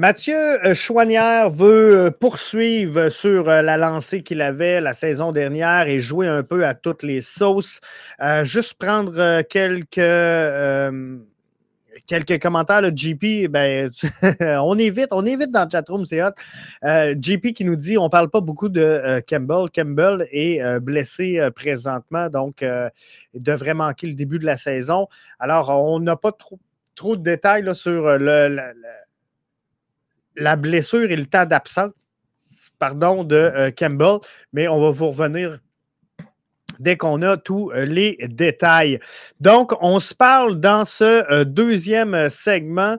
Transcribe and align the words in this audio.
Mathieu 0.00 0.64
euh, 0.64 0.74
Chouanière 0.74 1.50
veut 1.50 1.96
euh, 1.96 2.10
poursuivre 2.12 3.08
sur 3.08 3.46
la 3.46 3.76
lancée 3.76 4.22
qu'il 4.22 4.40
avait 4.40 4.80
la 4.80 4.92
saison 4.92 5.32
dernière 5.32 5.88
et 5.88 5.98
jouer 5.98 6.28
un 6.28 6.44
peu 6.44 6.64
à 6.64 6.74
toutes 6.74 7.02
les 7.02 7.20
sauces. 7.20 7.80
juste 8.44 8.74
prendre 8.74 9.42
quelques 9.42 9.98
commentaires. 12.40 12.82
de 12.82 12.96
JP, 12.96 13.50
ben, 13.50 13.90
on 14.62 14.78
évite, 14.78 15.08
on 15.10 15.26
évite 15.26 15.50
dans 15.50 15.64
le 15.64 15.70
chatroom, 15.70 16.04
c'est 16.04 16.22
hot. 16.22 16.30
Euh, 16.84 17.16
JP 17.20 17.52
qui 17.52 17.64
nous 17.64 17.74
dit 17.74 17.98
on 17.98 18.04
ne 18.04 18.08
parle 18.08 18.30
pas 18.30 18.40
beaucoup 18.40 18.68
de 18.68 18.80
euh, 18.80 19.20
Campbell. 19.28 19.68
Campbell 19.74 20.28
est 20.30 20.62
euh, 20.62 20.78
blessé 20.78 21.40
présentement, 21.56 22.28
donc 22.28 22.62
il 22.62 23.42
devrait 23.42 23.74
manquer 23.74 24.06
le 24.06 24.14
début 24.14 24.38
de 24.38 24.46
la 24.46 24.56
saison. 24.56 25.08
Alors, 25.40 25.70
on 25.70 25.98
n'a 25.98 26.14
pas 26.14 26.32
trop 26.94 27.16
de 27.16 27.22
détails 27.22 27.74
sur 27.74 28.16
le, 28.16 28.58
la, 30.38 30.56
blessure 30.56 31.10
et 31.10 31.16
le 31.16 31.26
temps 31.26 31.44
d'absence 31.44 31.92
pardon, 32.78 33.24
de 33.24 33.72
Campbell, 33.76 34.18
mais 34.52 34.68
on 34.68 34.80
va 34.80 34.90
vous 34.90 35.08
revenir 35.08 35.58
dès 36.78 36.96
qu'on 36.96 37.22
a 37.22 37.36
tous 37.36 37.70
euh, 37.70 37.84
les 37.84 38.16
détails. 38.28 38.98
Donc, 39.40 39.72
on 39.80 40.00
se 40.00 40.14
parle 40.14 40.60
dans 40.60 40.84
ce 40.84 41.04
euh, 41.32 41.44
deuxième 41.44 42.28
segment. 42.28 42.96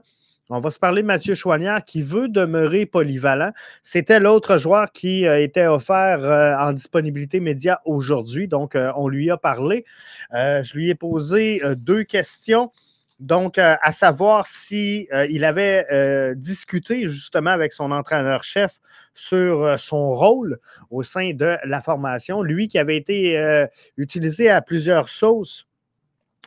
On 0.52 0.60
va 0.60 0.72
se 0.72 0.80
parler 0.80 1.04
de 1.04 1.08
Mathieu 1.08 1.36
Chouanière 1.36 1.86
qui 1.86 2.02
veut 2.02 2.28
demeurer 2.28 2.88
polyvalent. 2.88 3.52
C'était 3.84 4.20
l'autre 4.20 4.58
joueur 4.58 4.92
qui 4.92 5.28
euh, 5.28 5.44
était 5.44 5.68
offert 5.68 6.58
en 6.60 6.72
disponibilité 6.74 7.40
média 7.40 7.82
aujourd'hui. 7.86 8.48
Donc, 8.48 8.76
on 8.96 9.08
lui 9.08 9.30
a 9.30 9.38
parlé. 9.38 9.86
je 10.34 10.74
lui 10.74 10.90
ai 10.90 10.96
posé 10.96 11.62
deux 11.76 12.04
questions. 12.04 12.72
Donc, 13.20 13.58
à 13.58 13.92
savoir 13.92 14.46
si 14.46 15.08
il 15.30 15.44
avait 15.44 16.36
discuté 16.36 17.08
justement 17.08 17.52
avec 17.52 17.74
son 17.74 17.92
entraîneur-chef 17.92 18.80
sur 19.20 19.64
euh, 19.64 19.78
son 19.78 20.14
rôle 20.14 20.60
au 20.90 21.04
sein 21.04 21.34
de 21.34 21.58
la 21.64 21.82
formation. 21.82 22.42
Lui 22.42 22.68
qui 22.68 22.80
avait 22.80 22.98
été 22.98 23.38
euh, 23.38 23.68
utilisé 23.98 24.50
à 24.50 24.62
plusieurs 24.62 25.10
sauces 25.10 25.68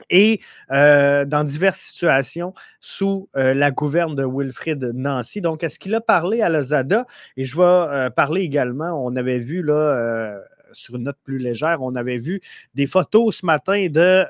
et 0.09 0.41
euh, 0.71 1.27
dans 1.27 1.45
diverses 1.45 1.79
situations 1.79 2.55
sous 2.81 3.29
la 3.35 3.71
gouverne 3.71 4.15
de 4.17 4.25
Wilfrid 4.25 4.83
Nancy. 4.95 5.43
Donc, 5.43 5.63
est-ce 5.63 5.79
qu'il 5.79 5.95
a 5.95 6.01
parlé 6.01 6.41
à 6.41 6.49
Lozada? 6.49 7.07
Et 7.37 7.45
je 7.45 7.57
vais 7.57 8.11
parler 8.11 8.41
également, 8.41 9.05
on 9.05 9.15
avait 9.17 9.39
vu 9.39 9.63
là, 9.63 10.41
sur 10.73 10.97
une 10.97 11.05
note 11.05 11.19
plus 11.23 11.37
légère, 11.37 11.83
on 11.83 11.95
avait 11.95 12.17
vu 12.17 12.41
des 12.75 12.87
photos 12.87 13.37
ce 13.37 13.47
matin 13.47 13.89
de 13.91 14.25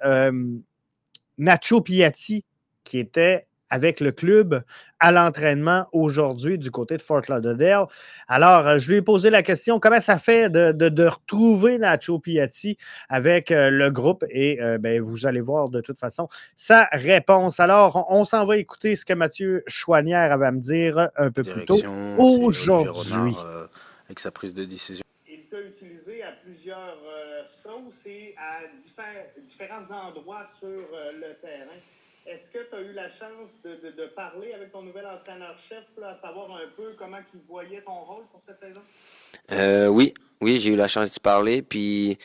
Nacho 1.43 1.81
Piatti 1.81 2.45
qui 2.85 2.98
était 2.98 3.47
avec 3.69 4.01
le 4.01 4.12
club 4.12 4.62
à 5.01 5.11
l'entraînement 5.11 5.89
aujourd'hui 5.93 6.59
du 6.59 6.71
côté 6.71 6.99
de 6.99 7.03
Fort 7.03 7.23
Lauderdale. 7.29 7.87
Alors, 8.29 8.67
euh, 8.67 8.79
je 8.79 8.91
lui 8.91 8.99
ai 8.99 9.03
posé 9.03 9.31
la 9.31 9.43
question 9.43 9.81
comment 9.81 9.99
ça 9.99 10.19
fait 10.19 10.51
de, 10.51 11.07
retrouver 11.07 11.79
Nacho 11.79 12.19
Piatti 12.19 12.77
avec 13.09 13.51
euh, 13.51 13.71
le 13.71 13.91
groupe? 13.91 14.25
Et 14.31 14.62
euh, 14.62 14.79
ben, 14.79 15.01
vous 15.01 15.27
allez 15.27 15.41
voir 15.41 15.69
de 15.69 15.81
toute 15.81 15.99
façon 15.99 16.29
sa 16.55 16.89
réponse. 16.93 17.59
Alors, 17.61 18.06
on, 18.11 18.25
s'en 18.25 18.45
va 18.45 18.59
écouter 18.59 18.95
ce 18.95 19.05
que 19.05 19.15
Mathieu 19.15 19.65
Chouanière 19.67 20.33
avait 20.33 20.47
à 20.47 20.53
me 20.53 20.61
dire 20.61 21.09
un 21.17 21.31
peu 21.31 21.43
plus 21.43 21.65
tôt 21.65 21.81
aujourd'hui. 22.19 23.34
avec 24.05 24.21
sa 24.21 24.31
prise 24.31 24.55
de 24.55 24.65
décision. 24.65 25.03
Il 25.27 25.47
t'a 25.51 25.61
utilisé 25.61 26.23
à 26.23 26.33
plusieurs 26.45 26.99
sauces 27.63 28.05
et 28.07 28.35
à 28.37 28.61
différents 29.39 29.91
endroits 29.91 30.47
sur 30.59 30.69
le 30.69 31.35
terrain. 31.41 31.79
Est-ce 32.27 32.53
que 32.53 32.69
tu 32.69 32.75
as 32.77 32.81
eu 32.81 32.93
la 32.93 33.09
chance 33.11 33.51
de, 33.65 34.07
parler 34.15 34.53
avec 34.53 34.71
ton 34.71 34.83
nouvel 34.83 35.07
entraîneur-chef, 35.07 35.85
à 36.03 36.17
savoir 36.21 36.53
un 36.53 36.69
peu 36.77 36.95
comment 36.97 37.19
il 37.35 37.41
voyait 37.49 37.83
ton 37.83 38.01
rôle 38.05 38.25
pour 38.31 38.41
cette 38.47 38.61
saison? 38.61 38.81
Euh, 39.51 39.89
oui, 39.89 40.15
oui, 40.41 40.61
j'ai 40.61 40.71
eu 40.71 40.77
la 40.77 40.87
chance 40.87 41.11
d'y 41.11 41.21
parler. 41.21 41.63
Puis 41.63 42.19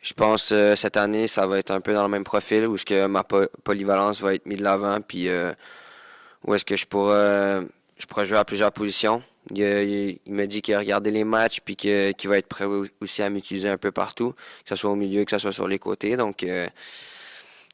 je 0.00 0.14
pense 0.14 0.48
que 0.48 0.54
euh, 0.54 0.76
cette 0.76 0.96
année, 0.96 1.28
ça 1.28 1.46
va 1.46 1.58
être 1.58 1.72
un 1.72 1.80
peu 1.80 1.92
dans 1.92 2.04
le 2.04 2.08
même 2.08 2.24
profil 2.24 2.66
où 2.66 2.78
ce 2.78 2.86
que 2.86 3.06
ma 3.06 3.22
polyvalence 3.22 4.22
va 4.22 4.34
être 4.34 4.46
mise 4.46 4.58
de 4.58 4.64
l'avant. 4.64 5.00
Puis 5.02 5.28
euh, 5.28 5.52
où 6.46 6.54
est-ce 6.54 6.64
que 6.64 6.76
je 6.76 6.86
pourrais 6.86 8.26
jouer 8.26 8.38
à 8.38 8.44
plusieurs 8.44 8.72
positions. 8.72 9.22
Il, 9.50 10.20
il, 10.26 10.32
m'a 10.32 10.46
dit 10.46 10.62
qu'il 10.62 10.74
a 10.74 10.78
regardé 10.78 11.10
les 11.10 11.24
matchs 11.24 11.60
puis 11.60 11.76
qu'il 11.76 12.28
va 12.28 12.38
être 12.38 12.48
prêt 12.48 12.66
aussi 13.00 13.22
à 13.22 13.30
m'utiliser 13.30 13.68
un 13.68 13.76
peu 13.76 13.92
partout, 13.92 14.32
que 14.32 14.68
ce 14.68 14.76
soit 14.76 14.90
au 14.90 14.96
milieu, 14.96 15.24
que 15.24 15.30
ce 15.30 15.38
soit 15.38 15.52
sur 15.52 15.68
les 15.68 15.78
côtés. 15.78 16.16
Donc 16.16 16.44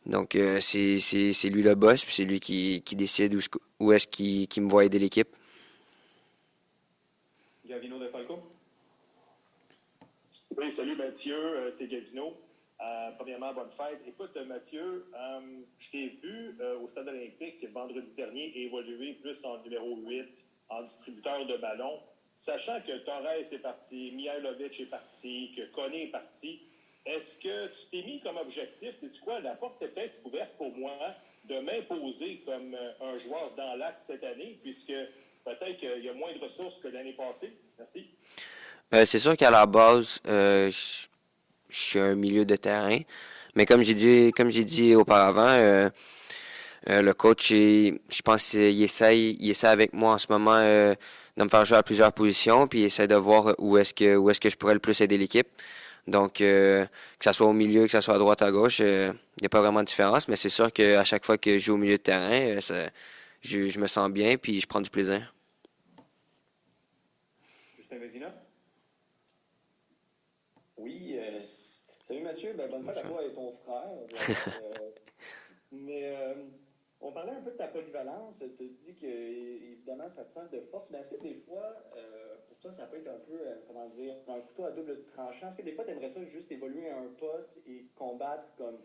donc, 0.06 0.34
euh, 0.34 0.60
c'est 0.60 1.48
lui 1.50 1.62
le 1.62 1.75
boss, 1.75 2.04
puis 2.04 2.14
c'est 2.14 2.25
lui 2.25 2.41
qui, 2.41 2.82
qui, 2.82 2.97
décide 2.97 3.34
où, 3.34 3.41
où 3.78 3.92
est-ce 3.92 4.06
qu'il 4.06 4.62
me 4.62 4.69
voit 4.69 4.84
aider 4.84 4.98
l'équipe. 4.98 5.28
Gavino 7.66 7.98
de 7.98 8.08
Falco. 8.08 8.38
Oui, 10.56 10.70
salut 10.70 10.97
Mathieu, 10.97 11.37
euh, 11.37 11.70
c'est 11.70 11.87
Gavino. 11.87 12.37
Euh, 12.81 13.10
premièrement, 13.19 13.52
bonne 13.52 13.70
fête. 13.76 14.00
Écoute, 14.06 14.37
Mathieu, 14.48 15.04
je 15.78 15.91
t'ai 15.91 16.19
vu 16.22 16.56
au 16.82 16.88
Stade 16.88 17.08
olympique 17.08 17.64
vendredi 17.72 18.08
dernier 18.16 18.58
évoluer 18.58 19.12
plus 19.22 19.44
en 19.44 19.62
numéro 19.62 19.97
8, 19.97 20.26
en 20.70 20.82
distributeur 20.82 21.47
de 21.47 21.56
ballon. 21.56 22.00
Sachant 22.36 22.81
que 22.81 22.97
Torres 23.04 23.26
est 23.53 23.58
parti, 23.58 24.12
Mihailovic 24.12 24.81
est 24.81 24.86
parti, 24.86 25.53
que 25.54 25.62
Kone 25.75 25.94
est 25.94 26.06
parti, 26.06 26.62
est-ce 27.04 27.36
que 27.36 27.66
tu 27.69 27.86
t'es 27.91 28.03
mis 28.03 28.20
comme 28.20 28.36
objectif, 28.36 28.98
sais-tu 28.98 29.20
quoi, 29.20 29.41
la 29.41 29.54
porte 29.54 29.82
est 29.82 29.88
peut-être 29.88 30.14
ouverte 30.25 30.50
pour 30.56 30.75
moi 30.76 30.97
de 31.48 31.58
m'imposer 31.60 32.42
comme 32.47 32.75
euh, 32.75 32.92
un 33.00 33.19
joueur 33.19 33.53
dans 33.56 33.75
l'axe 33.76 34.04
cette 34.06 34.25
année, 34.25 34.58
puisque 34.62 34.92
peut-être 35.44 35.76
qu'il 35.76 36.04
y 36.04 36.08
a 36.08 36.12
moins 36.12 36.32
de 36.32 36.38
ressources 36.38 36.78
que 36.78 36.88
l'année 36.88 37.14
passée? 37.14 37.52
Merci. 37.78 38.06
Euh, 38.92 39.04
c'est 39.06 39.19
sûr 39.19 39.37
qu'à 39.37 39.50
la 39.50 39.66
base, 39.66 40.20
euh, 40.26 40.70
je, 40.70 41.06
suis 41.70 41.98
un 41.98 42.14
milieu 42.14 42.44
de 42.44 42.56
terrain. 42.56 42.98
Mais 43.54 43.64
comme 43.64 43.82
j'ai 43.82 43.94
dit, 43.94 44.32
comme 44.32 44.50
j'ai 44.50 44.64
dit 44.64 44.94
auparavant, 44.94 45.91
le 46.86 47.12
coach, 47.12 47.50
je 47.50 48.22
pense 48.24 48.50
qu'il 48.50 48.82
essaye, 48.82 49.36
il 49.41 49.50
essaie 49.50 49.66
avec 49.66 49.92
moi 49.92 50.14
en 50.14 50.18
ce 50.18 50.26
moment 50.30 50.60
de 50.60 51.44
me 51.44 51.48
faire 51.48 51.64
jouer 51.64 51.78
à 51.78 51.82
plusieurs 51.82 52.12
positions, 52.12 52.66
puis 52.66 52.80
il 52.80 52.84
essaie 52.84 53.08
de 53.08 53.14
voir 53.14 53.54
où 53.58 53.76
est-ce 53.78 53.94
que 53.94 54.16
où 54.16 54.30
est-ce 54.30 54.41
que 54.41 54.50
je 54.50 54.56
pourrais 54.56 54.74
le 54.74 54.80
plus 54.80 55.00
aider 55.00 55.19
l'équipe. 55.19 55.48
Donc, 56.06 56.40
euh, 56.40 56.84
que 57.19 57.24
ce 57.24 57.32
soit 57.32 57.46
au 57.46 57.52
milieu, 57.52 57.84
que 57.84 57.92
ce 57.92 58.00
soit 58.00 58.14
à 58.14 58.19
droite, 58.19 58.42
à 58.42 58.50
gauche, 58.50 58.80
il 58.80 58.84
euh, 58.84 59.12
n'y 59.40 59.46
a 59.46 59.48
pas 59.48 59.60
vraiment 59.60 59.80
de 59.80 59.86
différence. 59.86 60.28
Mais 60.28 60.36
c'est 60.36 60.48
sûr 60.48 60.72
qu'à 60.72 61.04
chaque 61.04 61.24
fois 61.24 61.38
que 61.38 61.52
je 61.54 61.58
joue 61.58 61.74
au 61.74 61.76
milieu 61.76 61.96
de 61.96 62.02
terrain, 62.02 62.58
euh, 62.58 62.88
je, 63.42 63.78
me 63.78 63.86
sens 63.86 64.10
bien 64.10 64.36
puis 64.36 64.60
je 64.60 64.66
prends 64.66 64.80
du 64.80 64.90
plaisir. 64.90 65.32
Justin 67.76 67.98
Vézina? 67.98 68.34
Oui. 70.76 71.16
salut 72.02 72.22
Mathieu. 72.22 72.54
Ben, 72.56 72.69
bonne 72.70 72.84
fête 72.84 72.96
à 72.96 73.08
toi 73.08 73.20
et 73.24 73.32
ton 73.32 73.52
frère. 73.52 74.36
mais 75.72 76.16
on 77.00 77.12
parlait 77.12 77.33
un 77.33 77.41
peu 77.41 77.50
de 77.50 77.56
ta 77.56 77.69
polyvalence. 77.69 78.43
Tu 78.59 78.69
dis 78.69 78.94
que, 78.97 79.06
évidemment, 79.06 80.09
ça 80.09 80.25
te 80.25 80.31
sent 80.31 80.49
de 80.53 80.61
force. 80.61 80.91
Mais 80.91 80.99
est-ce 80.99 81.11
que 81.11 81.21
des 81.21 81.34
fois, 81.34 81.75
toi, 82.61 82.71
ça 82.71 82.87
peut 82.87 82.99
être 82.99 83.09
un 83.09 83.19
peu, 83.19 83.41
euh, 83.41 83.55
comment 83.66 83.88
dire, 83.88 84.15
un 84.28 84.41
couteau 84.41 84.65
à 84.65 84.71
double 84.71 85.05
tranchant? 85.05 85.49
Est-ce 85.49 85.56
que 85.56 85.62
des 85.62 85.72
fois, 85.72 85.84
tu 85.84 85.91
aimerais 85.91 86.09
ça 86.09 86.22
juste 86.25 86.53
évoluer 86.53 86.91
à 86.91 86.99
un 86.99 87.09
poste 87.19 87.59
et 87.66 87.87
combattre 87.97 88.44
comme 88.56 88.78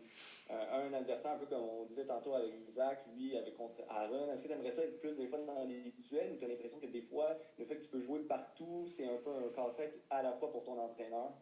euh, 0.50 0.88
un 0.88 0.92
adversaire, 0.94 1.32
un 1.32 1.38
peu 1.38 1.46
comme 1.46 1.64
on 1.64 1.84
disait 1.84 2.06
tantôt 2.06 2.34
avec 2.34 2.52
Isaac, 2.66 3.04
lui, 3.14 3.36
avec 3.36 3.54
contre 3.56 3.82
Aaron? 3.88 4.32
Est-ce 4.32 4.42
que 4.42 4.48
tu 4.48 4.54
aimerais 4.54 4.70
ça 4.70 4.82
être 4.82 4.98
plus 4.98 5.14
des 5.14 5.26
fois 5.26 5.38
dans 5.40 5.64
les 5.64 5.92
duels 5.98 6.32
ou 6.32 6.36
tu 6.36 6.46
l'impression 6.46 6.78
que 6.78 6.86
des 6.86 7.02
fois, 7.02 7.36
le 7.58 7.64
fait 7.64 7.76
que 7.76 7.82
tu 7.82 7.88
peux 7.88 8.00
jouer 8.00 8.20
partout, 8.20 8.84
c'est 8.86 9.04
un 9.04 9.16
peu 9.16 9.30
un 9.30 9.48
casse-tête 9.54 10.00
à 10.08 10.22
la 10.22 10.32
fois 10.32 10.50
pour 10.50 10.64
ton 10.64 10.78
entraîneur? 10.78 11.32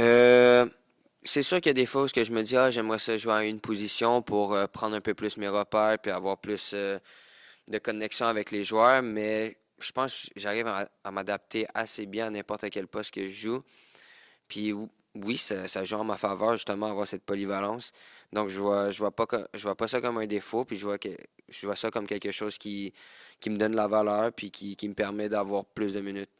Euh, 0.00 0.66
c'est 1.24 1.42
sûr 1.42 1.58
qu'il 1.60 1.70
y 1.70 1.70
a 1.70 1.74
des 1.74 1.86
fois 1.86 2.02
où 2.02 2.08
je 2.08 2.30
me 2.32 2.42
dis, 2.42 2.56
ah, 2.56 2.70
j'aimerais 2.70 2.98
ça 2.98 3.16
jouer 3.16 3.32
à 3.32 3.44
une 3.44 3.60
position 3.60 4.22
pour 4.22 4.56
prendre 4.72 4.94
un 4.94 5.00
peu 5.00 5.14
plus 5.14 5.36
mes 5.36 5.48
repères 5.48 5.98
puis 5.98 6.12
avoir 6.12 6.38
plus 6.38 6.74
de 6.74 7.78
connexion 7.78 8.26
avec 8.26 8.50
les 8.50 8.64
joueurs, 8.64 9.02
mais 9.02 9.56
je 9.78 9.92
pense 9.92 10.26
que 10.34 10.40
j'arrive 10.40 10.66
à, 10.66 11.10
m'adapter 11.10 11.66
assez 11.74 12.06
bien 12.06 12.26
à 12.26 12.30
n'importe 12.30 12.70
quel 12.70 12.88
poste 12.88 13.12
que 13.12 13.28
je 13.28 13.34
joue. 13.48 13.62
Puis 14.48 14.72
oui, 15.14 15.36
ça, 15.38 15.84
joue 15.84 15.96
en 15.96 16.04
ma 16.04 16.16
faveur, 16.16 16.54
justement, 16.54 16.86
avoir 16.86 17.06
cette 17.06 17.24
polyvalence. 17.24 17.92
Donc, 18.32 18.48
je 18.48 18.58
vois, 18.58 18.90
je 18.90 18.98
vois 18.98 19.12
pas 19.12 19.26
je 19.54 19.62
vois 19.62 19.76
pas 19.76 19.88
ça 19.88 20.00
comme 20.00 20.18
un 20.18 20.26
défaut, 20.26 20.64
puis 20.64 20.78
je 20.78 20.84
vois 20.84 20.98
que 20.98 21.10
je 21.48 21.66
vois 21.66 21.76
ça 21.76 21.90
comme 21.90 22.06
quelque 22.06 22.32
chose 22.32 22.58
qui, 22.58 22.92
qui 23.40 23.50
me 23.50 23.56
donne 23.56 23.76
la 23.76 23.86
valeur, 23.88 24.32
puis 24.32 24.50
qui, 24.50 24.76
qui 24.76 24.88
me 24.88 24.94
permet 24.94 25.28
d'avoir 25.28 25.64
plus 25.64 25.92
de 25.92 26.00
minutes. 26.00 26.30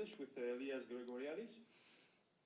English 0.00 0.16
with 0.16 0.32
uh, 0.40 0.56
Elias 0.56 0.88
Gregoriadis. 0.88 1.60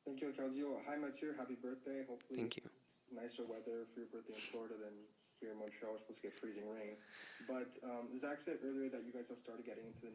Thank 0.03 0.19
you, 0.27 0.35
Claudio. 0.35 0.83
Hi, 0.91 0.99
Mathieu. 0.99 1.31
Happy 1.39 1.55
birthday. 1.55 2.03
Hopefully, 2.03 2.43
Thank 2.43 2.59
you. 2.59 2.67
nicer 3.15 3.47
weather 3.47 3.87
for 3.95 4.03
your 4.03 4.11
birthday 4.11 4.35
in 4.35 4.43
Florida 4.51 4.75
than 4.75 4.91
here 5.39 5.55
in 5.55 5.63
Montreal. 5.63 5.95
We're 5.95 6.03
supposed 6.03 6.19
to 6.19 6.27
get 6.27 6.35
freezing 6.35 6.67
rain. 6.67 6.99
But 7.47 7.79
um, 7.87 8.11
Zach 8.19 8.43
said 8.43 8.59
earlier 8.67 8.91
that 8.91 9.07
you 9.07 9.15
guys 9.15 9.31
have 9.31 9.39
started 9.39 9.63
getting 9.63 9.87
into 9.87 10.03
the 10.03 10.11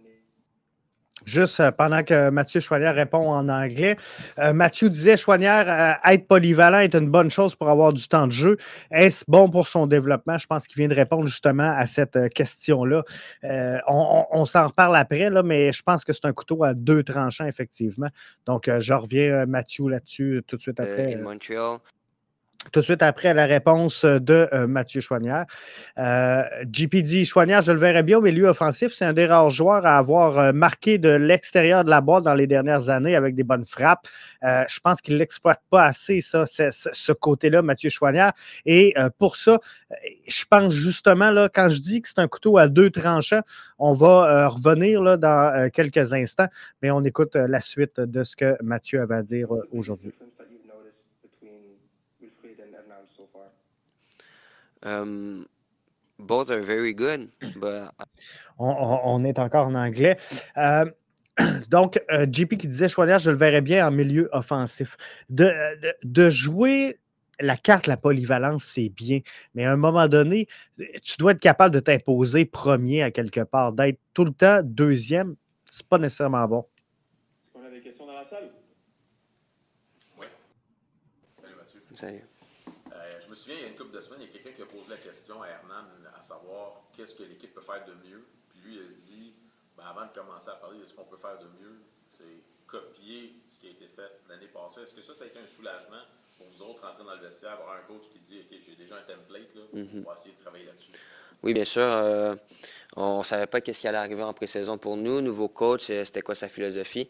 Juste 1.26 1.60
euh, 1.60 1.72
pendant 1.72 2.04
que 2.04 2.30
Mathieu 2.30 2.60
Chouanière 2.60 2.96
répond 2.96 3.30
en 3.30 3.50
anglais. 3.50 3.98
Euh, 4.38 4.54
Mathieu 4.54 4.90
disait 4.90 5.18
Chouanière, 5.18 5.68
euh, 5.68 6.12
être 6.12 6.28
polyvalent 6.28 6.80
est 6.80 6.96
une 6.96 7.10
bonne 7.10 7.30
chose 7.30 7.56
pour 7.56 7.70
avoir 7.70 7.94
du 7.94 8.08
temps 8.08 8.28
de 8.28 8.32
jeu. 8.32 8.58
Est-ce 8.92 9.26
bon 9.28 9.50
pour 9.50 9.68
son 9.68 9.88
développement? 9.88 10.38
Je 10.38 10.48
pense 10.48 10.68
qu'il 10.68 10.78
vient 10.78 10.88
de 10.88 10.96
répondre 10.96 11.28
justement 11.28 11.76
à 11.76 11.86
cette 11.86 12.30
question-là. 12.34 13.04
on, 13.88 14.46
s'en 14.46 14.68
reparle 14.68 14.96
après, 14.96 15.30
là, 15.30 15.44
mais 15.44 15.72
je 15.72 15.84
pense 15.84 16.04
que 16.04 16.14
c'est 16.14 16.26
un 16.26 16.34
couteau 16.34 16.64
à 16.64 16.74
deux 16.74 17.04
tranchants, 17.04 17.46
effectivement. 17.46 18.08
Donc, 18.46 18.70
je 18.80 18.94
reviens, 18.94 19.46
Mathieu, 19.46 19.90
là-dessus 19.90 20.42
tout 20.48 20.58
de 20.58 20.62
suite 20.62 20.80
après. 20.80 21.18
Montreal 21.18 21.80
tout 22.72 22.82
de 22.82 22.86
suite 22.86 23.02
après 23.02 23.34
la 23.34 23.46
réponse 23.46 24.04
de 24.04 24.50
euh, 24.54 24.68
Mathieu 24.68 25.00
Chouanière. 25.02 25.46
Euh, 25.98 26.44
GPD 26.66 27.24
Chouanière, 27.24 27.62
je 27.62 27.72
le 27.72 27.80
verrais 27.80 28.04
bien 28.04 28.18
au 28.18 28.22
milieu 28.22 28.48
offensif. 28.48 28.94
C'est 28.94 29.06
un 29.06 29.14
des 29.14 29.26
rares 29.26 29.50
joueurs 29.50 29.86
à 29.86 29.98
avoir 29.98 30.38
euh, 30.38 30.52
marqué 30.52 30.98
de 30.98 31.10
l'extérieur 31.10 31.86
de 31.86 31.90
la 31.90 32.02
boîte 32.02 32.26
dans 32.26 32.34
les 32.34 32.48
dernières 32.48 32.90
années 32.90 33.16
avec 33.16 33.34
des 33.34 33.44
bonnes 33.44 33.66
frappes. 33.66 34.08
je 34.42 34.80
pense 34.82 35.02
qu'il 35.02 35.14
ne 35.16 35.20
l'exploite 35.20 35.62
pas 35.70 35.84
assez, 35.84 36.22
ça, 36.22 36.46
ce, 36.46 37.12
côté-là, 37.14 37.62
Mathieu 37.62 37.90
Chouanière. 37.90 38.34
Et 38.66 38.94
pour 39.18 39.36
ça, 39.36 39.60
je 40.28 40.44
pense 40.50 40.74
justement, 40.74 41.32
là, 41.32 41.50
quand 41.54 41.70
je 41.70 41.80
dis 41.80 42.02
que 42.02 42.10
c'est 42.10 42.20
un 42.20 42.28
couteau 42.28 42.58
à 42.58 42.68
deux 42.68 42.90
tranchants, 42.90 43.42
on 43.80 43.94
va 43.94 44.48
revenir 44.48 45.18
dans 45.18 45.70
quelques 45.72 46.14
instants, 46.14 46.48
mais 46.82 46.92
on 46.92 47.04
écoute 47.04 47.36
la 47.36 47.60
suite 47.60 48.00
de 48.00 48.24
ce 48.24 48.36
que 48.36 48.56
Mathieu 48.62 49.02
avait 49.02 49.16
à 49.16 49.24
dire 49.24 49.50
aujourd'hui. 49.72 50.14
Um, 54.84 55.46
both 56.20 56.50
are 56.50 56.62
very 56.62 56.94
good, 56.94 57.30
but... 57.58 57.92
on, 58.58 59.24
est 59.24 59.40
encore 59.40 59.68
en 59.68 59.76
anglais. 59.76 60.18
Euh, 60.58 60.86
donc, 61.70 62.02
euh, 62.12 62.26
JP 62.30 62.58
qui 62.58 62.68
disait 62.68 62.90
Chouanière, 62.90 63.20
je 63.20 63.32
le 63.32 63.38
verrais 63.38 63.62
bien 63.62 63.88
en 63.88 63.92
milieu 63.92 64.30
offensif. 64.32 64.98
De, 65.30 65.52
de, 66.04 66.30
jouer 66.30 67.00
la 67.40 67.58
carte, 67.58 67.88
la 67.88 67.98
polyvalence, 67.98 68.64
c'est 68.64 68.90
bien. 68.90 69.22
Mais 69.56 69.66
à 69.66 69.72
un 69.72 69.78
moment 69.78 70.08
donné, 70.08 70.48
tu 70.78 71.18
dois 71.18 71.32
être 71.32 71.40
capable 71.40 71.74
de 71.74 71.80
t'imposer 71.80 72.46
premier 72.46 73.04
à 73.04 73.12
quelque 73.12 73.42
part. 73.42 73.72
D'être 73.74 74.00
tout 74.14 74.26
le 74.26 74.32
temps 74.32 74.62
deuxième, 74.64 75.36
c'est 75.72 75.88
pas 75.88 75.98
nécessairement 75.98 76.46
bon. 76.48 76.66
Est-ce 77.46 77.54
qu'on 77.54 77.66
a 77.66 77.70
des 77.70 77.82
questions 77.82 78.06
dans 78.06 78.14
la 78.14 78.24
salle? 78.24 78.52
Oui. 80.20 80.26
Salut 81.42 81.56
Mathieu. 81.56 81.82
Salut 81.96 82.24
je 83.20 83.30
me 83.30 83.36
souviens, 83.36 83.56
il 83.58 83.62
y 83.62 83.66
a 83.66 83.68
une 83.68 83.76
couple 83.76 83.96
de 83.96 84.02
semaines, 84.02 84.22
il 84.22 84.28
y 84.28 84.30
a 84.30 84.34
quelqu'un 84.34 84.52
qui 84.52 84.62
a 84.62 84.66
posé 84.66 84.90
la 84.90 84.98
question 84.98 85.42
à 85.42 85.48
Hernan 85.48 85.86
à 86.18 86.22
savoir 86.22 86.84
qu'est-ce 86.96 87.16
que 87.16 87.24
l'équipe 87.24 87.54
peut 87.54 87.62
faire 87.62 87.84
de 87.86 87.94
mieux. 88.08 88.26
Puis 88.50 88.60
lui, 88.62 88.76
il 88.76 88.82
a 88.82 88.92
dit, 88.92 89.34
ben, 89.78 89.84
avant 89.86 90.06
de 90.06 90.12
commencer 90.12 90.50
à 90.50 90.56
parler 90.56 90.80
de 90.80 90.86
ce 90.86 90.94
qu'on 90.94 91.06
peut 91.06 91.18
faire 91.18 91.38
de 91.40 91.46
mieux, 91.60 91.80
c'est 92.12 92.44
copier 92.68 93.34
ce 93.48 93.60
qui 93.60 93.68
a 93.68 93.72
été 93.72 93.88
fait 93.88 94.12
l'année 94.30 94.48
passée. 94.48 94.82
Est-ce 94.82 94.94
que 94.94 95.02
ça, 95.02 95.14
ça 95.14 95.24
a 95.24 95.28
été 95.28 95.40
un 95.40 95.48
soulagement 95.48 96.02
pour 96.38 96.48
vous 96.48 96.62
autres 96.62 96.86
rentrer 96.86 97.04
dans 97.04 97.16
le 97.16 97.22
vestiaire, 97.22 97.54
avoir 97.54 97.76
un 97.76 97.82
coach 97.82 98.08
qui 98.12 98.20
dit, 98.20 98.40
OK, 98.40 98.58
j'ai 98.66 98.76
déjà 98.76 98.96
un 98.96 99.02
template, 99.02 99.56
là, 99.56 99.62
mm-hmm. 99.74 100.04
on 100.06 100.10
va 100.10 100.14
essayer 100.14 100.36
de 100.36 100.42
travailler 100.42 100.66
là-dessus? 100.66 100.92
Oui, 101.42 101.54
bien 101.54 101.66
sûr. 101.66 101.82
Euh, 101.82 102.36
on 102.96 103.20
ne 103.20 103.24
savait 103.24 103.48
pas 103.48 103.62
qu'est-ce 103.62 103.82
qui 103.82 103.88
allait 103.88 103.98
arriver 103.98 104.24
en 104.24 104.34
pré-saison 104.34 104.78
pour 104.78 104.98
nous. 104.98 105.22
Nouveau 105.22 105.48
coach, 105.48 105.90
euh, 105.90 106.04
c'était 106.06 106.22
quoi 106.22 106.36
sa 106.36 106.50
philosophie? 106.50 107.10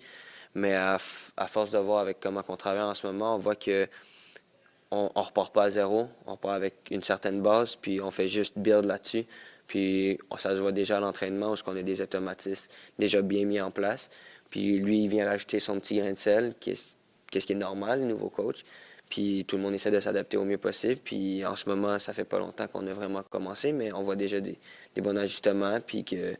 Mais 0.55 0.73
à, 0.75 0.97
à, 1.37 1.47
force 1.47 1.71
de 1.71 1.77
voir 1.77 1.99
avec 1.99 2.19
comment 2.19 2.41
on 2.47 2.57
travaille 2.57 2.81
en 2.81 2.95
ce 2.95 3.05
moment, 3.05 3.35
on 3.35 3.37
voit 3.37 3.55
que 3.55 3.87
on 4.91 5.09
ne 5.15 5.21
repart 5.21 5.53
pas 5.53 5.65
à 5.65 5.69
zéro, 5.69 6.07
on 6.25 6.35
part 6.37 6.53
avec 6.53 6.87
une 6.89 7.03
certaine 7.03 7.41
base, 7.41 7.75
puis 7.75 8.01
on 8.01 8.11
fait 8.11 8.27
juste 8.27 8.57
build 8.57 8.85
là-dessus. 8.85 9.25
Puis 9.67 10.17
ça 10.37 10.55
se 10.55 10.59
voit 10.59 10.71
déjà 10.71 10.97
à 10.97 10.99
l'entraînement, 10.99 11.49
parce 11.49 11.61
qu'on 11.61 11.75
a 11.75 11.83
des 11.83 12.01
automatismes 12.01 12.71
déjà 12.97 13.21
bien 13.21 13.45
mis 13.45 13.61
en 13.61 13.69
place. 13.69 14.09
Puis 14.49 14.79
lui, 14.79 15.03
il 15.03 15.09
vient 15.09 15.27
rajouter 15.27 15.59
son 15.59 15.79
petit 15.79 15.97
grain 15.97 16.13
de 16.13 16.17
sel, 16.17 16.55
qu'est-ce 16.59 17.45
qui 17.45 17.53
est 17.53 17.55
normal, 17.55 17.99
le 17.99 18.05
nouveau 18.05 18.29
coach. 18.29 18.63
Puis 19.09 19.45
tout 19.45 19.57
le 19.57 19.63
monde 19.63 19.73
essaie 19.73 19.91
de 19.91 19.99
s'adapter 19.99 20.37
au 20.37 20.43
mieux 20.45 20.57
possible. 20.57 20.99
Puis 21.03 21.45
en 21.45 21.55
ce 21.55 21.69
moment, 21.69 21.99
ça 21.99 22.13
fait 22.13 22.25
pas 22.25 22.39
longtemps 22.39 22.67
qu'on 22.67 22.85
a 22.87 22.93
vraiment 22.93 23.23
commencé, 23.23 23.71
mais 23.73 23.91
on 23.91 24.03
voit 24.03 24.15
déjà 24.15 24.39
des, 24.39 24.57
bons 24.97 25.17
ajustements, 25.17 25.79
puis 25.85 26.03
que 26.03 26.35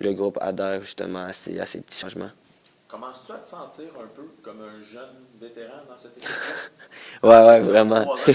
le 0.00 0.12
groupe 0.12 0.38
adhère 0.40 0.82
justement 0.82 1.20
à 1.20 1.32
ces 1.32 1.80
petits 1.80 2.00
changements. 2.00 2.30
Commences-tu 2.92 3.32
à 3.32 3.36
te 3.36 3.48
sentir 3.48 3.86
un 3.98 4.06
peu 4.06 4.20
comme 4.42 4.60
un 4.60 4.78
jeune 4.82 5.24
vétéran 5.40 5.78
dans 5.88 5.96
cette 5.96 6.14
équipe-là? 6.18 7.22
ouais, 7.22 7.48
ouais, 7.48 7.60
vraiment. 7.60 8.02
Ans, 8.02 8.16
comme 8.16 8.34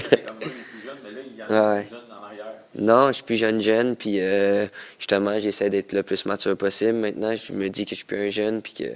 jeune, 0.84 0.96
mais 1.04 1.10
là, 1.12 1.20
il 1.24 1.36
y 1.36 1.42
en 1.44 1.46
a 1.46 1.76
plus 1.76 1.90
jeune 1.90 2.00
en 2.10 2.24
arrière. 2.24 2.46
Non, 2.74 3.06
je 3.06 3.12
suis 3.12 3.22
plus 3.22 3.36
jeune, 3.36 3.60
jeune, 3.60 3.94
puis 3.94 4.20
euh, 4.20 4.66
justement, 4.98 5.38
j'essaie 5.38 5.70
d'être 5.70 5.92
le 5.92 6.02
plus 6.02 6.26
mature 6.26 6.56
possible. 6.56 6.94
Maintenant, 6.94 7.36
je 7.36 7.52
me 7.52 7.68
dis 7.68 7.84
que 7.84 7.90
je 7.90 7.94
suis 7.98 8.04
plus 8.04 8.18
un 8.18 8.30
jeune, 8.30 8.60
puis 8.60 8.72
que 8.72 8.94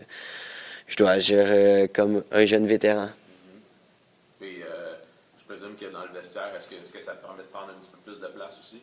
je 0.88 0.96
dois 0.96 1.10
agir 1.10 1.44
euh, 1.46 1.86
comme 1.94 2.24
un 2.32 2.44
jeune 2.44 2.66
vétéran. 2.66 3.04
Mm-hmm. 3.04 4.40
Puis, 4.40 4.62
euh, 4.64 4.94
je 5.38 5.44
présume 5.44 5.76
que 5.76 5.92
dans 5.92 6.02
le 6.02 6.12
vestiaire, 6.12 6.50
est-ce 6.56 6.66
que, 6.66 6.74
est 6.74 6.92
que, 6.92 7.00
ça 7.00 7.12
te 7.12 7.24
permet 7.24 7.44
de 7.44 7.48
prendre 7.48 7.68
un 7.68 7.80
petit 7.80 7.90
peu 7.92 8.10
plus 8.10 8.20
de 8.20 8.26
place 8.26 8.58
aussi? 8.60 8.82